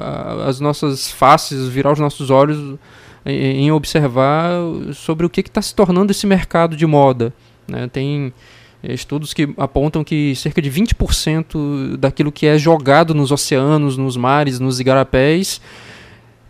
as 0.47 0.61
nossas 0.61 1.11
faces, 1.11 1.67
virar 1.67 1.93
os 1.93 1.99
nossos 1.99 2.31
olhos 2.31 2.79
em, 3.25 3.65
em 3.65 3.73
observar 3.73 4.51
sobre 4.93 5.25
o 5.25 5.31
que 5.31 5.41
está 5.41 5.63
se 5.63 5.75
tornando 5.75 6.11
esse 6.13 6.27
mercado 6.27 6.77
de 6.77 6.87
moda. 6.87 7.33
Né? 7.67 7.89
Tem, 7.91 8.35
estudos 8.93 9.33
que 9.33 9.49
apontam 9.57 10.05
que 10.05 10.35
cerca 10.37 10.61
de 10.61 10.71
20% 10.71 11.97
daquilo 11.97 12.31
que 12.31 12.47
é 12.47 12.59
jogado 12.59 13.15
nos 13.15 13.33
oceanos, 13.33 13.97
nos 13.97 14.17
mares, 14.17 14.61
nos 14.61 14.81
igarapés, 14.81 15.61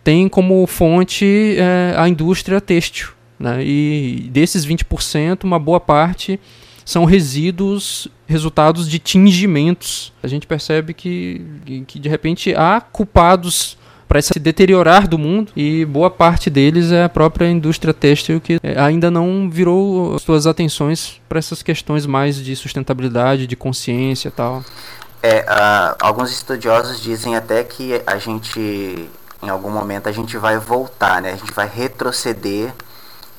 tem 0.03 0.27
como 0.27 0.65
fonte 0.67 1.55
é, 1.57 1.95
a 1.97 2.09
indústria 2.09 2.59
têxtil. 2.59 3.14
Né? 3.39 3.63
E 3.63 4.29
desses 4.31 4.65
20%, 4.65 5.43
uma 5.43 5.59
boa 5.59 5.79
parte 5.79 6.39
são 6.85 7.03
resíduos, 7.03 8.07
resultados 8.27 8.87
de 8.87 8.99
tingimentos. 8.99 10.13
A 10.21 10.27
gente 10.27 10.45
percebe 10.45 10.93
que, 10.93 11.41
que 11.87 11.97
de 11.97 12.07
repente 12.07 12.53
há 12.55 12.79
culpados 12.79 13.77
para 14.07 14.21
se 14.21 14.39
deteriorar 14.39 15.07
do 15.07 15.17
mundo 15.17 15.51
e 15.55 15.83
boa 15.83 16.11
parte 16.11 16.47
deles 16.49 16.91
é 16.91 17.03
a 17.03 17.09
própria 17.09 17.49
indústria 17.49 17.93
têxtil 17.93 18.39
que 18.39 18.59
é, 18.61 18.79
ainda 18.79 19.09
não 19.09 19.49
virou 19.49 20.17
suas 20.19 20.45
atenções 20.45 21.19
para 21.27 21.39
essas 21.39 21.63
questões 21.63 22.05
mais 22.05 22.35
de 22.35 22.55
sustentabilidade, 22.55 23.47
de 23.47 23.55
consciência 23.55 24.29
tal. 24.29 24.63
É, 25.23 25.39
uh, 25.41 25.95
alguns 25.99 26.31
estudiosos 26.31 27.01
dizem 27.01 27.35
até 27.35 27.63
que 27.63 27.99
a 28.05 28.19
gente, 28.19 29.09
em 29.41 29.49
algum 29.49 29.71
momento, 29.71 30.07
a 30.07 30.11
gente 30.11 30.37
vai 30.37 30.59
voltar, 30.59 31.19
né? 31.19 31.31
A 31.33 31.35
gente 31.35 31.51
vai 31.51 31.67
retroceder 31.67 32.71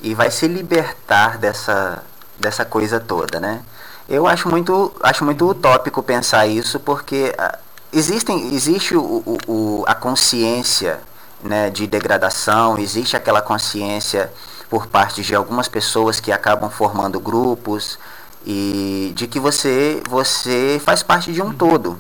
e 0.01 0.15
vai 0.15 0.31
se 0.31 0.47
libertar 0.47 1.39
dessa, 1.39 2.03
dessa 2.39 2.65
coisa 2.65 3.01
toda, 3.01 3.41
né? 3.41 3.63
Eu 4.09 4.27
acho 4.27 4.49
muito, 4.49 4.93
acho 5.03 5.25
muito 5.25 5.49
utópico 5.49 6.03
pensar 6.03 6.47
isso, 6.47 6.79
porque 6.79 7.35
uh, 7.39 7.59
existem, 7.93 8.55
existe 8.55 8.95
o, 8.95 9.03
o, 9.03 9.39
o, 9.49 9.85
a 9.87 9.95
consciência 9.95 11.01
né, 11.43 11.71
de 11.71 11.87
degradação, 11.87 12.79
existe 12.79 13.17
aquela 13.17 13.43
consciência 13.43 14.33
por 14.71 14.87
parte 14.87 15.23
de 15.23 15.35
algumas 15.35 15.69
pessoas 15.69 16.21
que 16.21 16.31
acabam 16.31 16.71
formando 16.71 17.19
grupos 17.19 17.99
e 18.45 19.13
de 19.17 19.27
que 19.27 19.41
você, 19.41 20.03
você 20.09 20.81
faz 20.85 21.03
parte 21.03 21.33
de 21.33 21.43
um 21.43 21.53
todo. 21.53 21.99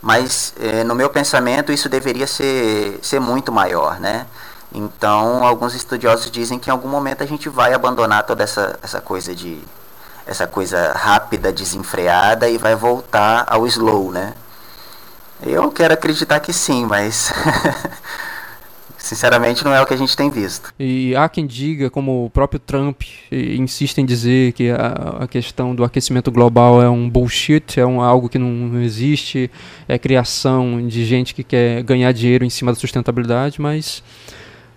Mas 0.00 0.52
é, 0.60 0.84
no 0.84 0.94
meu 0.94 1.08
pensamento 1.08 1.72
isso 1.72 1.88
deveria 1.88 2.26
ser, 2.26 2.98
ser 3.02 3.20
muito 3.20 3.50
maior, 3.50 3.98
né? 3.98 4.26
Então 4.74 5.44
alguns 5.44 5.74
estudiosos 5.74 6.30
dizem 6.30 6.58
que 6.58 6.68
em 6.68 6.72
algum 6.72 6.88
momento 6.88 7.22
a 7.22 7.26
gente 7.26 7.48
vai 7.48 7.72
abandonar 7.72 8.26
toda 8.26 8.42
essa, 8.42 8.78
essa 8.82 9.00
coisa 9.00 9.34
de 9.34 9.62
essa 10.26 10.46
coisa 10.46 10.92
rápida, 10.92 11.52
desenfreada 11.52 12.48
e 12.48 12.56
vai 12.56 12.74
voltar 12.74 13.44
ao 13.46 13.66
slow, 13.66 14.10
né? 14.10 14.34
Eu 15.42 15.70
quero 15.70 15.92
acreditar 15.92 16.40
que 16.40 16.52
sim, 16.52 16.86
mas 16.86 17.30
sinceramente 18.96 19.62
não 19.62 19.74
é 19.74 19.82
o 19.82 19.86
que 19.86 19.92
a 19.92 19.96
gente 19.96 20.16
tem 20.16 20.30
visto. 20.30 20.72
E 20.78 21.14
há 21.14 21.28
quem 21.28 21.46
diga, 21.46 21.90
como 21.90 22.24
o 22.24 22.30
próprio 22.30 22.58
Trump 22.58 23.02
insiste 23.30 23.98
em 23.98 24.06
dizer 24.06 24.52
que 24.52 24.70
a, 24.70 25.24
a 25.24 25.28
questão 25.28 25.74
do 25.74 25.84
aquecimento 25.84 26.32
global 26.32 26.82
é 26.82 26.88
um 26.88 27.10
bullshit, 27.10 27.78
é 27.78 27.84
um, 27.84 28.00
algo 28.00 28.30
que 28.30 28.38
não 28.38 28.80
existe, 28.80 29.50
é 29.86 29.98
criação 29.98 30.86
de 30.86 31.04
gente 31.04 31.34
que 31.34 31.44
quer 31.44 31.82
ganhar 31.82 32.12
dinheiro 32.12 32.46
em 32.46 32.50
cima 32.50 32.72
da 32.72 32.78
sustentabilidade, 32.78 33.60
mas 33.60 34.02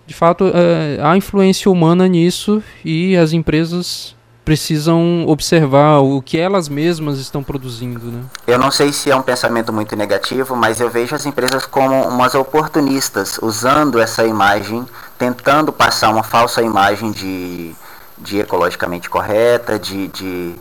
de 0.08 0.14
fato 0.14 0.46
é, 0.54 1.00
há 1.04 1.18
influência 1.18 1.70
humana 1.70 2.08
nisso 2.08 2.64
e 2.84 3.18
as 3.18 3.34
empresas 3.34 4.16
precisam 4.46 5.26
observar 5.28 5.98
o 5.98 6.22
que 6.22 6.40
elas 6.40 6.70
mesmas 6.70 7.20
estão 7.20 7.44
produzindo, 7.44 8.06
né? 8.06 8.22
Eu 8.48 8.58
não 8.58 8.72
sei 8.72 8.94
se 8.94 9.12
é 9.12 9.16
um 9.16 9.22
pensamento 9.22 9.74
muito 9.74 9.94
negativo, 9.98 10.56
mas 10.56 10.80
eu 10.80 10.90
vejo 10.90 11.14
as 11.14 11.26
empresas 11.26 11.66
como 11.66 12.08
umas 12.08 12.34
oportunistas, 12.34 13.38
usando 13.42 14.00
essa 14.00 14.24
imagem, 14.24 14.86
tentando 15.18 15.74
passar 15.74 16.10
uma 16.10 16.24
falsa 16.24 16.62
imagem 16.62 17.12
de, 17.12 17.76
de 18.18 18.40
ecologicamente 18.40 19.10
correta, 19.10 19.78
de, 19.78 20.08
de 20.08 20.56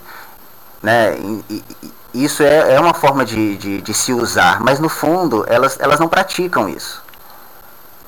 né, 0.82 1.16
e, 1.48 1.62
e, 2.12 2.24
isso 2.24 2.42
é, 2.42 2.74
é 2.74 2.80
uma 2.80 2.94
forma 2.94 3.24
de, 3.24 3.56
de, 3.56 3.80
de 3.80 3.94
se 3.94 4.12
usar, 4.12 4.60
mas 4.60 4.80
no 4.80 4.88
fundo 4.88 5.44
elas, 5.46 5.78
elas 5.78 6.00
não 6.00 6.08
praticam 6.08 6.68
isso. 6.68 7.05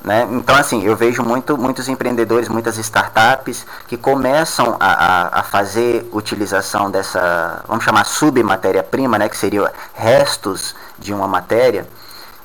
Né? 0.03 0.25
Então, 0.31 0.55
assim, 0.55 0.83
eu 0.83 0.95
vejo 0.95 1.23
muito, 1.23 1.57
muitos 1.57 1.89
empreendedores, 1.89 2.47
muitas 2.47 2.77
startups 2.77 3.65
que 3.87 3.97
começam 3.97 4.77
a, 4.79 4.93
a, 4.93 5.39
a 5.39 5.43
fazer 5.43 6.07
utilização 6.13 6.89
dessa, 6.89 7.63
vamos 7.67 7.83
chamar 7.83 8.05
submatéria-prima, 8.05 9.17
né? 9.17 9.27
que 9.27 9.35
seria 9.35 9.71
restos 9.93 10.73
de 10.97 11.13
uma 11.13 11.27
matéria. 11.27 11.85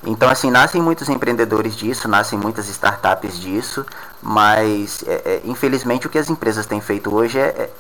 Então, 0.07 0.29
assim, 0.29 0.51
nascem 0.51 0.83
muitos 0.83 1.09
empreendedores 1.09 1.77
disso, 1.77 2.09
nascem 2.09 2.39
muitas 2.39 2.69
startups 2.69 3.39
disso, 3.39 3.87
mas, 4.21 5.03
é, 5.07 5.13
é, 5.13 5.41
infelizmente, 5.45 6.07
o 6.07 6.11
que 6.11 6.19
as 6.19 6.29
empresas 6.29 6.67
têm 6.67 6.81
feito 6.81 7.15
hoje 7.15 7.39
é, 7.39 7.47
é, 7.47 7.71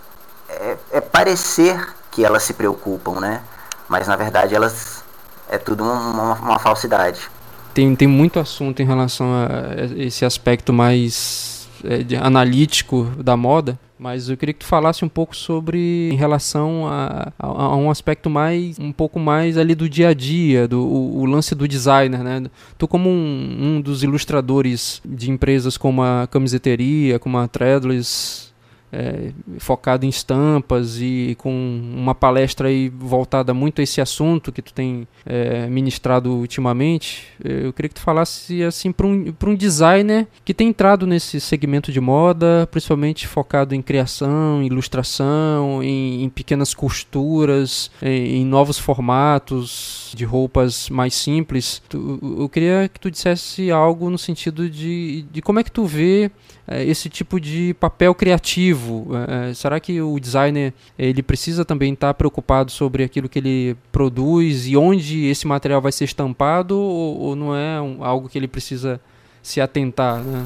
é, 0.48 0.78
é 0.92 1.00
parecer 1.00 1.86
que 2.10 2.24
elas 2.24 2.44
se 2.44 2.54
preocupam, 2.54 3.20
né? 3.20 3.42
Mas, 3.88 4.06
na 4.06 4.16
verdade, 4.16 4.54
elas 4.54 5.04
é 5.50 5.58
tudo 5.58 5.84
uma, 5.84 6.34
uma 6.34 6.58
falsidade 6.58 7.30
tem, 7.74 7.94
tem 7.96 8.08
muito 8.08 8.38
assunto 8.38 8.80
em 8.80 8.86
relação 8.86 9.26
a 9.26 10.00
esse 10.00 10.24
aspecto 10.24 10.72
mais 10.72 11.68
é, 11.84 12.16
analítico 12.16 13.10
da 13.18 13.36
moda, 13.36 13.78
mas 13.98 14.28
eu 14.28 14.36
queria 14.36 14.52
que 14.52 14.60
tu 14.60 14.66
falasse 14.66 15.04
um 15.04 15.08
pouco 15.08 15.36
sobre 15.36 16.10
em 16.12 16.16
relação 16.16 16.86
a, 16.86 17.32
a, 17.38 17.46
a, 17.46 17.76
um 17.76 17.90
aspecto 17.90 18.30
mais 18.30 18.78
um 18.78 18.92
pouco 18.92 19.18
mais 19.18 19.58
ali 19.58 19.74
do 19.74 19.88
dia 19.88 20.08
a 20.08 20.14
dia, 20.14 20.68
do 20.68 20.80
o, 20.80 21.20
o 21.20 21.24
lance 21.26 21.54
do 21.54 21.66
designer, 21.66 22.22
né? 22.22 22.44
Tu 22.78 22.86
como 22.86 23.10
um, 23.10 23.56
um, 23.60 23.80
dos 23.80 24.02
ilustradores 24.02 25.00
de 25.04 25.30
empresas 25.30 25.76
como 25.76 26.02
a 26.02 26.28
camiseteria, 26.30 27.18
como 27.18 27.38
a 27.38 27.48
Threadless, 27.48 28.53
é, 28.94 29.32
focado 29.58 30.06
em 30.06 30.08
estampas 30.08 31.00
e 31.00 31.34
com 31.38 31.50
uma 31.94 32.14
palestra 32.14 32.68
aí 32.68 32.88
voltada 32.88 33.52
muito 33.52 33.80
a 33.80 33.82
esse 33.82 34.00
assunto 34.00 34.52
que 34.52 34.62
tu 34.62 34.72
tem 34.72 35.08
é, 35.26 35.66
ministrado 35.66 36.30
ultimamente, 36.32 37.26
eu 37.42 37.72
queria 37.72 37.88
que 37.88 37.96
tu 37.96 38.00
falasse 38.00 38.62
assim 38.62 38.92
para 38.92 39.06
um, 39.06 39.34
um 39.46 39.54
designer 39.54 40.28
que 40.44 40.54
tem 40.54 40.68
entrado 40.68 41.06
nesse 41.06 41.40
segmento 41.40 41.90
de 41.90 42.00
moda, 42.00 42.68
principalmente 42.70 43.26
focado 43.26 43.74
em 43.74 43.82
criação, 43.82 44.62
ilustração, 44.62 45.82
em, 45.82 46.22
em 46.22 46.28
pequenas 46.28 46.72
costuras, 46.72 47.90
em, 48.00 48.42
em, 48.42 48.44
novos 48.44 48.78
formatos 48.78 50.12
de 50.14 50.24
roupas 50.24 50.88
mais 50.88 51.14
simples. 51.14 51.82
Tu, 51.88 52.20
eu 52.38 52.48
queria 52.48 52.88
que 52.92 53.00
tu 53.00 53.10
dissesse 53.10 53.70
algo 53.70 54.08
no 54.08 54.18
sentido 54.18 54.70
de, 54.70 55.22
de 55.32 55.42
como 55.42 55.58
é 55.58 55.64
que 55.64 55.72
tu 55.72 55.84
vê 55.84 56.30
é, 56.63 56.63
esse 56.68 57.08
tipo 57.08 57.38
de 57.38 57.74
papel 57.78 58.14
criativo? 58.14 59.08
É, 59.28 59.50
é, 59.50 59.54
será 59.54 59.78
que 59.78 60.00
o 60.00 60.18
designer 60.18 60.72
ele 60.98 61.22
precisa 61.22 61.64
também 61.64 61.92
estar 61.92 62.14
preocupado 62.14 62.70
sobre 62.70 63.04
aquilo 63.04 63.28
que 63.28 63.38
ele 63.38 63.76
produz 63.92 64.66
e 64.66 64.76
onde 64.76 65.26
esse 65.26 65.46
material 65.46 65.80
vai 65.80 65.92
ser 65.92 66.04
estampado 66.04 66.78
ou, 66.78 67.36
não 67.36 67.54
é 67.54 67.76
algo 68.00 68.28
que 68.28 68.38
ele 68.38 68.48
precisa 68.48 69.00
se 69.42 69.60
atentar? 69.60 70.18
Né? 70.18 70.44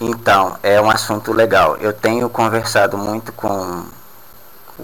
Então, 0.00 0.56
é 0.62 0.80
um 0.80 0.90
assunto 0.90 1.32
legal. 1.32 1.76
Eu 1.78 1.92
tenho 1.92 2.28
conversado 2.28 2.96
muito 2.96 3.32
com, 3.32 3.84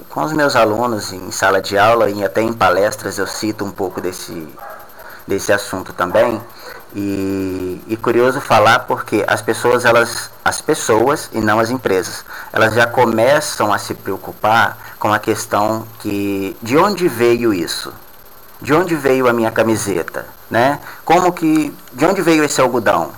com 0.08 0.24
os 0.24 0.32
meus 0.32 0.56
alunos 0.56 1.12
em 1.12 1.30
sala 1.30 1.60
de 1.60 1.78
aula 1.78 2.10
e 2.10 2.24
até 2.24 2.42
em 2.42 2.52
palestras 2.52 3.18
eu 3.18 3.26
cito 3.26 3.64
um 3.64 3.70
pouco 3.70 4.00
desse, 4.00 4.48
desse 5.28 5.52
assunto 5.52 5.92
também. 5.92 6.40
E, 6.94 7.82
e, 7.86 7.96
curioso 7.96 8.38
falar 8.38 8.80
porque 8.80 9.24
as 9.26 9.40
pessoas, 9.40 9.86
elas, 9.86 10.30
as 10.44 10.60
pessoas 10.60 11.30
e 11.32 11.40
não 11.40 11.58
as 11.58 11.70
empresas, 11.70 12.22
elas 12.52 12.74
já 12.74 12.86
começam 12.86 13.72
a 13.72 13.78
se 13.78 13.94
preocupar 13.94 14.76
com 14.98 15.12
a 15.12 15.18
questão 15.18 15.86
que 16.00 16.54
de 16.60 16.76
onde 16.76 17.08
veio 17.08 17.54
isso? 17.54 17.94
De 18.60 18.74
onde 18.74 18.94
veio 18.94 19.26
a 19.26 19.32
minha 19.32 19.50
camiseta, 19.50 20.26
né? 20.50 20.80
Como 21.02 21.32
que 21.32 21.74
de 21.94 22.04
onde 22.04 22.20
veio 22.20 22.44
esse 22.44 22.60
algodão? 22.60 23.10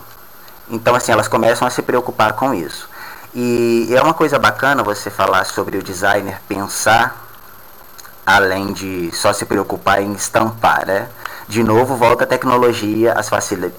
Então 0.71 0.95
assim, 0.95 1.11
elas 1.11 1.27
começam 1.27 1.67
a 1.67 1.71
se 1.71 1.83
preocupar 1.83 2.35
com 2.35 2.55
isso. 2.55 2.89
E 3.35 3.89
é 3.93 4.01
uma 4.01 4.15
coisa 4.15 4.39
bacana 4.39 4.85
você 4.85 5.11
falar 5.11 5.45
sobre 5.45 5.79
o 5.79 5.83
designer 5.83 6.41
pensar 6.47 7.25
além 8.25 8.73
de 8.73 9.11
só 9.13 9.33
se 9.33 9.45
preocupar 9.45 10.01
em 10.01 10.13
estampar, 10.13 10.87
né? 10.87 11.09
De 11.49 11.63
novo 11.63 11.97
volta 11.97 12.25
a 12.25 12.27
tecnologia, 12.27 13.13
as, 13.13 13.29
facil 13.29 13.73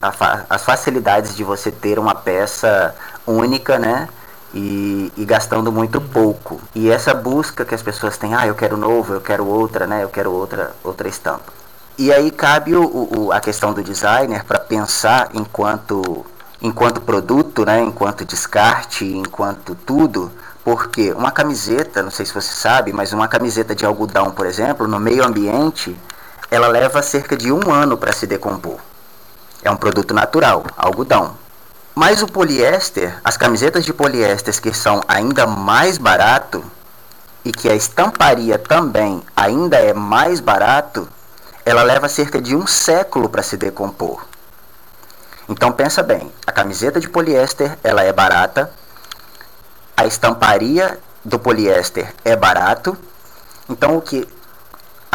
as 0.49 0.63
facilidades 0.63 1.35
de 1.35 1.43
você 1.43 1.71
ter 1.71 1.97
uma 1.97 2.13
peça 2.13 2.93
única, 3.25 3.79
né? 3.79 4.07
E, 4.53 5.11
e, 5.17 5.25
gastando 5.25 5.71
muito 5.71 5.99
pouco. 5.99 6.61
E 6.73 6.89
essa 6.89 7.13
busca 7.13 7.65
que 7.65 7.75
as 7.75 7.81
pessoas 7.81 8.17
têm, 8.17 8.33
ah, 8.33 8.47
eu 8.47 8.55
quero 8.55 8.77
novo, 8.77 9.13
eu 9.13 9.19
quero 9.19 9.45
outra, 9.45 9.85
né? 9.85 10.03
Eu 10.03 10.09
quero 10.09 10.31
outra, 10.31 10.73
outra 10.81 11.09
estampa. 11.09 11.51
E 11.97 12.11
aí 12.11 12.31
cabe 12.31 12.75
o, 12.75 12.83
o 12.85 13.31
a 13.31 13.39
questão 13.39 13.73
do 13.73 13.83
designer 13.83 14.43
para 14.45 14.59
pensar 14.59 15.29
enquanto, 15.33 16.25
enquanto 16.61 17.01
produto, 17.01 17.65
né? 17.65 17.81
Enquanto 17.81 18.23
descarte, 18.23 19.05
enquanto 19.05 19.75
tudo. 19.75 20.31
Porque 20.63 21.11
uma 21.11 21.31
camiseta, 21.31 22.01
não 22.01 22.11
sei 22.11 22.25
se 22.25 22.33
você 22.33 22.53
sabe, 22.53 22.93
mas 22.93 23.11
uma 23.11 23.27
camiseta 23.27 23.75
de 23.75 23.85
algodão, 23.85 24.31
por 24.31 24.45
exemplo, 24.45 24.87
no 24.87 24.99
meio 24.99 25.23
ambiente, 25.23 25.95
ela 26.49 26.67
leva 26.67 27.01
cerca 27.01 27.35
de 27.35 27.51
um 27.51 27.71
ano 27.71 27.97
para 27.97 28.13
se 28.13 28.27
decompor. 28.27 28.79
É 29.63 29.71
um 29.71 29.77
produto 29.77 30.13
natural, 30.13 30.63
algodão. 30.77 31.35
Mas 31.93 32.21
o 32.21 32.27
poliéster, 32.27 33.17
as 33.23 33.37
camisetas 33.37 33.85
de 33.85 33.93
poliéster 33.93 34.61
que 34.61 34.73
são 34.73 35.01
ainda 35.07 35.47
mais 35.47 35.97
barato 35.97 36.63
e 37.43 37.51
que 37.51 37.69
a 37.69 37.75
estamparia 37.75 38.59
também 38.59 39.23
ainda 39.35 39.77
é 39.77 39.93
mais 39.93 40.39
barato, 40.39 41.07
ela 41.65 41.83
leva 41.83 42.09
cerca 42.09 42.41
de 42.41 42.55
um 42.55 42.67
século 42.67 43.29
para 43.29 43.41
se 43.41 43.57
decompor. 43.57 44.25
Então 45.47 45.71
pensa 45.71 46.03
bem, 46.03 46.31
a 46.45 46.51
camiseta 46.51 46.99
de 46.99 47.07
poliéster 47.07 47.77
ela 47.83 48.03
é 48.03 48.11
barata, 48.11 48.71
a 49.95 50.05
estamparia 50.05 50.99
do 51.23 51.39
poliéster 51.39 52.13
é 52.23 52.35
barato. 52.35 52.97
Então 53.69 53.97
o 53.97 54.01
que 54.01 54.27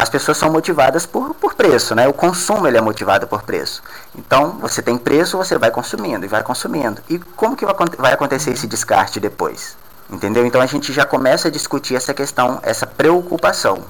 as 0.01 0.09
pessoas 0.09 0.35
são 0.35 0.51
motivadas 0.51 1.05
por, 1.05 1.35
por 1.35 1.53
preço, 1.53 1.93
né? 1.93 2.07
O 2.07 2.13
consumo 2.13 2.67
ele 2.67 2.75
é 2.75 2.81
motivado 2.81 3.27
por 3.27 3.43
preço. 3.43 3.83
Então, 4.17 4.57
você 4.59 4.81
tem 4.81 4.97
preço, 4.97 5.37
você 5.37 5.59
vai 5.59 5.69
consumindo 5.69 6.25
e 6.25 6.27
vai 6.27 6.41
consumindo. 6.41 7.03
E 7.07 7.19
como 7.19 7.55
que 7.55 7.63
vai 7.99 8.11
acontecer 8.11 8.49
esse 8.49 8.65
descarte 8.65 9.19
depois? 9.19 9.77
Entendeu? 10.09 10.43
Então 10.43 10.59
a 10.59 10.65
gente 10.65 10.91
já 10.91 11.05
começa 11.05 11.49
a 11.49 11.51
discutir 11.51 11.93
essa 11.93 12.15
questão, 12.15 12.59
essa 12.63 12.87
preocupação. 12.87 13.83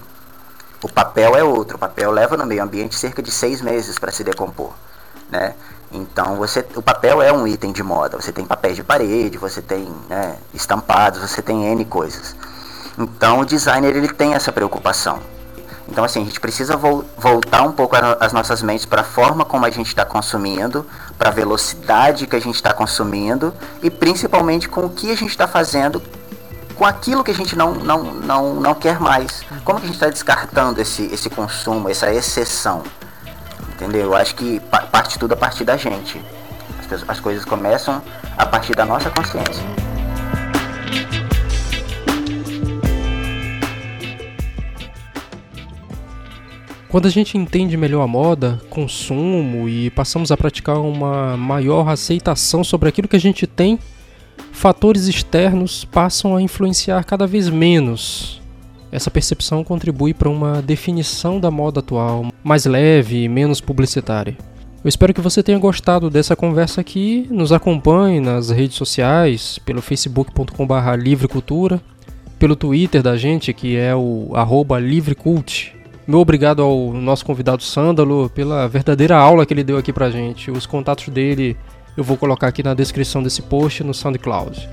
O 0.83 0.89
papel 0.89 1.33
é 1.33 1.45
outro. 1.45 1.77
O 1.77 1.79
papel 1.79 2.11
leva 2.11 2.35
no 2.35 2.45
meio 2.45 2.61
ambiente 2.61 2.97
cerca 2.97 3.23
de 3.23 3.31
seis 3.31 3.61
meses 3.61 3.97
para 3.97 4.11
se 4.11 4.21
decompor, 4.21 4.73
né? 5.29 5.53
Então 5.93 6.35
você, 6.35 6.67
o 6.75 6.81
papel 6.81 7.21
é 7.21 7.31
um 7.31 7.47
item 7.47 7.71
de 7.71 7.83
moda. 7.83 8.19
Você 8.19 8.33
tem 8.33 8.43
papéis 8.43 8.75
de 8.75 8.83
parede, 8.83 9.37
você 9.37 9.61
tem 9.61 9.89
né, 10.09 10.35
estampados, 10.53 11.21
você 11.21 11.41
tem 11.41 11.71
n 11.71 11.85
coisas. 11.85 12.35
Então 12.97 13.39
o 13.39 13.45
designer 13.45 13.95
ele 13.95 14.09
tem 14.09 14.33
essa 14.33 14.51
preocupação. 14.51 15.21
Então, 15.87 16.03
assim, 16.03 16.21
a 16.21 16.25
gente 16.25 16.39
precisa 16.39 16.77
vo 16.77 17.03
voltar 17.17 17.63
um 17.63 17.71
pouco 17.71 17.95
as 18.19 18.31
nossas 18.31 18.61
mentes 18.61 18.85
para 18.85 19.01
a 19.01 19.03
forma 19.03 19.43
como 19.43 19.65
a 19.65 19.69
gente 19.69 19.87
está 19.87 20.05
consumindo, 20.05 20.85
para 21.17 21.29
a 21.29 21.31
velocidade 21.31 22.27
que 22.27 22.35
a 22.35 22.39
gente 22.39 22.55
está 22.55 22.73
consumindo 22.73 23.53
e 23.81 23.89
principalmente 23.89 24.69
com 24.69 24.85
o 24.85 24.89
que 24.89 25.11
a 25.11 25.15
gente 25.15 25.31
está 25.31 25.47
fazendo 25.47 26.01
com 26.81 26.85
aquilo 26.85 27.23
que 27.23 27.29
a 27.29 27.33
gente 27.35 27.55
não, 27.55 27.75
não, 27.75 28.03
não, 28.03 28.55
não 28.55 28.73
quer 28.73 28.99
mais. 28.99 29.43
Como 29.63 29.79
que 29.79 29.85
a 29.85 29.87
gente 29.87 29.97
está 29.97 30.09
descartando 30.09 30.81
esse, 30.81 31.03
esse 31.13 31.29
consumo, 31.29 31.87
essa 31.87 32.11
exceção? 32.11 32.81
Entendeu? 33.73 34.01
Eu 34.01 34.15
acho 34.15 34.33
que 34.33 34.59
parte 34.91 35.19
tudo 35.19 35.33
a 35.33 35.37
partir 35.37 35.63
da 35.63 35.77
gente. 35.77 36.19
As, 36.79 37.07
as 37.07 37.19
coisas 37.19 37.45
começam 37.45 38.01
a 38.35 38.45
partir 38.47 38.75
da 38.75 38.83
nossa 38.83 39.11
consciência. 39.11 39.63
Quando 46.91 47.05
a 47.05 47.09
gente 47.09 47.37
entende 47.37 47.77
melhor 47.77 48.01
a 48.01 48.07
moda, 48.07 48.59
consumo 48.69 49.69
e 49.69 49.89
passamos 49.91 50.29
a 50.29 50.35
praticar 50.35 50.77
uma 50.77 51.37
maior 51.37 51.87
aceitação 51.87 52.65
sobre 52.65 52.89
aquilo 52.89 53.07
que 53.07 53.15
a 53.15 53.19
gente 53.19 53.47
tem, 53.47 53.79
fatores 54.51 55.07
externos 55.07 55.85
passam 55.85 56.35
a 56.35 56.41
influenciar 56.41 57.01
cada 57.05 57.25
vez 57.25 57.47
menos. 57.47 58.41
Essa 58.91 59.09
percepção 59.09 59.63
contribui 59.63 60.13
para 60.13 60.27
uma 60.27 60.61
definição 60.61 61.39
da 61.39 61.49
moda 61.49 61.79
atual 61.79 62.25
mais 62.43 62.65
leve 62.65 63.23
e 63.23 63.29
menos 63.29 63.61
publicitária. 63.61 64.37
Eu 64.83 64.89
espero 64.89 65.13
que 65.13 65.21
você 65.21 65.41
tenha 65.41 65.57
gostado 65.57 66.09
dessa 66.09 66.35
conversa 66.35 66.81
aqui. 66.81 67.25
Nos 67.31 67.53
acompanhe 67.53 68.19
nas 68.19 68.49
redes 68.49 68.75
sociais, 68.75 69.57
pelo 69.59 69.81
facebook.com.br 69.81 70.95
livrecultura 70.99 71.81
pelo 72.37 72.55
Twitter 72.55 73.01
da 73.01 73.15
gente, 73.15 73.53
que 73.53 73.77
é 73.77 73.95
o 73.95 74.33
livrecult. 74.81 75.80
Meu 76.07 76.19
obrigado 76.19 76.61
ao 76.61 76.93
nosso 76.93 77.25
convidado 77.25 77.63
Sândalo 77.63 78.29
pela 78.29 78.67
verdadeira 78.67 79.15
aula 79.15 79.45
que 79.45 79.53
ele 79.53 79.63
deu 79.63 79.77
aqui 79.77 79.93
pra 79.93 80.09
gente. 80.09 80.49
Os 80.49 80.65
contatos 80.65 81.07
dele 81.09 81.55
eu 81.95 82.03
vou 82.03 82.17
colocar 82.17 82.47
aqui 82.47 82.63
na 82.63 82.73
descrição 82.73 83.21
desse 83.21 83.41
post 83.41 83.83
no 83.83 83.93
SoundCloud. 83.93 84.67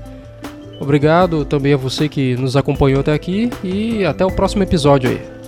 Obrigado 0.79 1.43
também 1.43 1.73
a 1.73 1.77
você 1.77 2.07
que 2.07 2.35
nos 2.35 2.55
acompanhou 2.55 3.01
até 3.01 3.13
aqui 3.13 3.49
e 3.63 4.05
até 4.05 4.25
o 4.25 4.31
próximo 4.31 4.63
episódio 4.63 5.09
aí. 5.09 5.38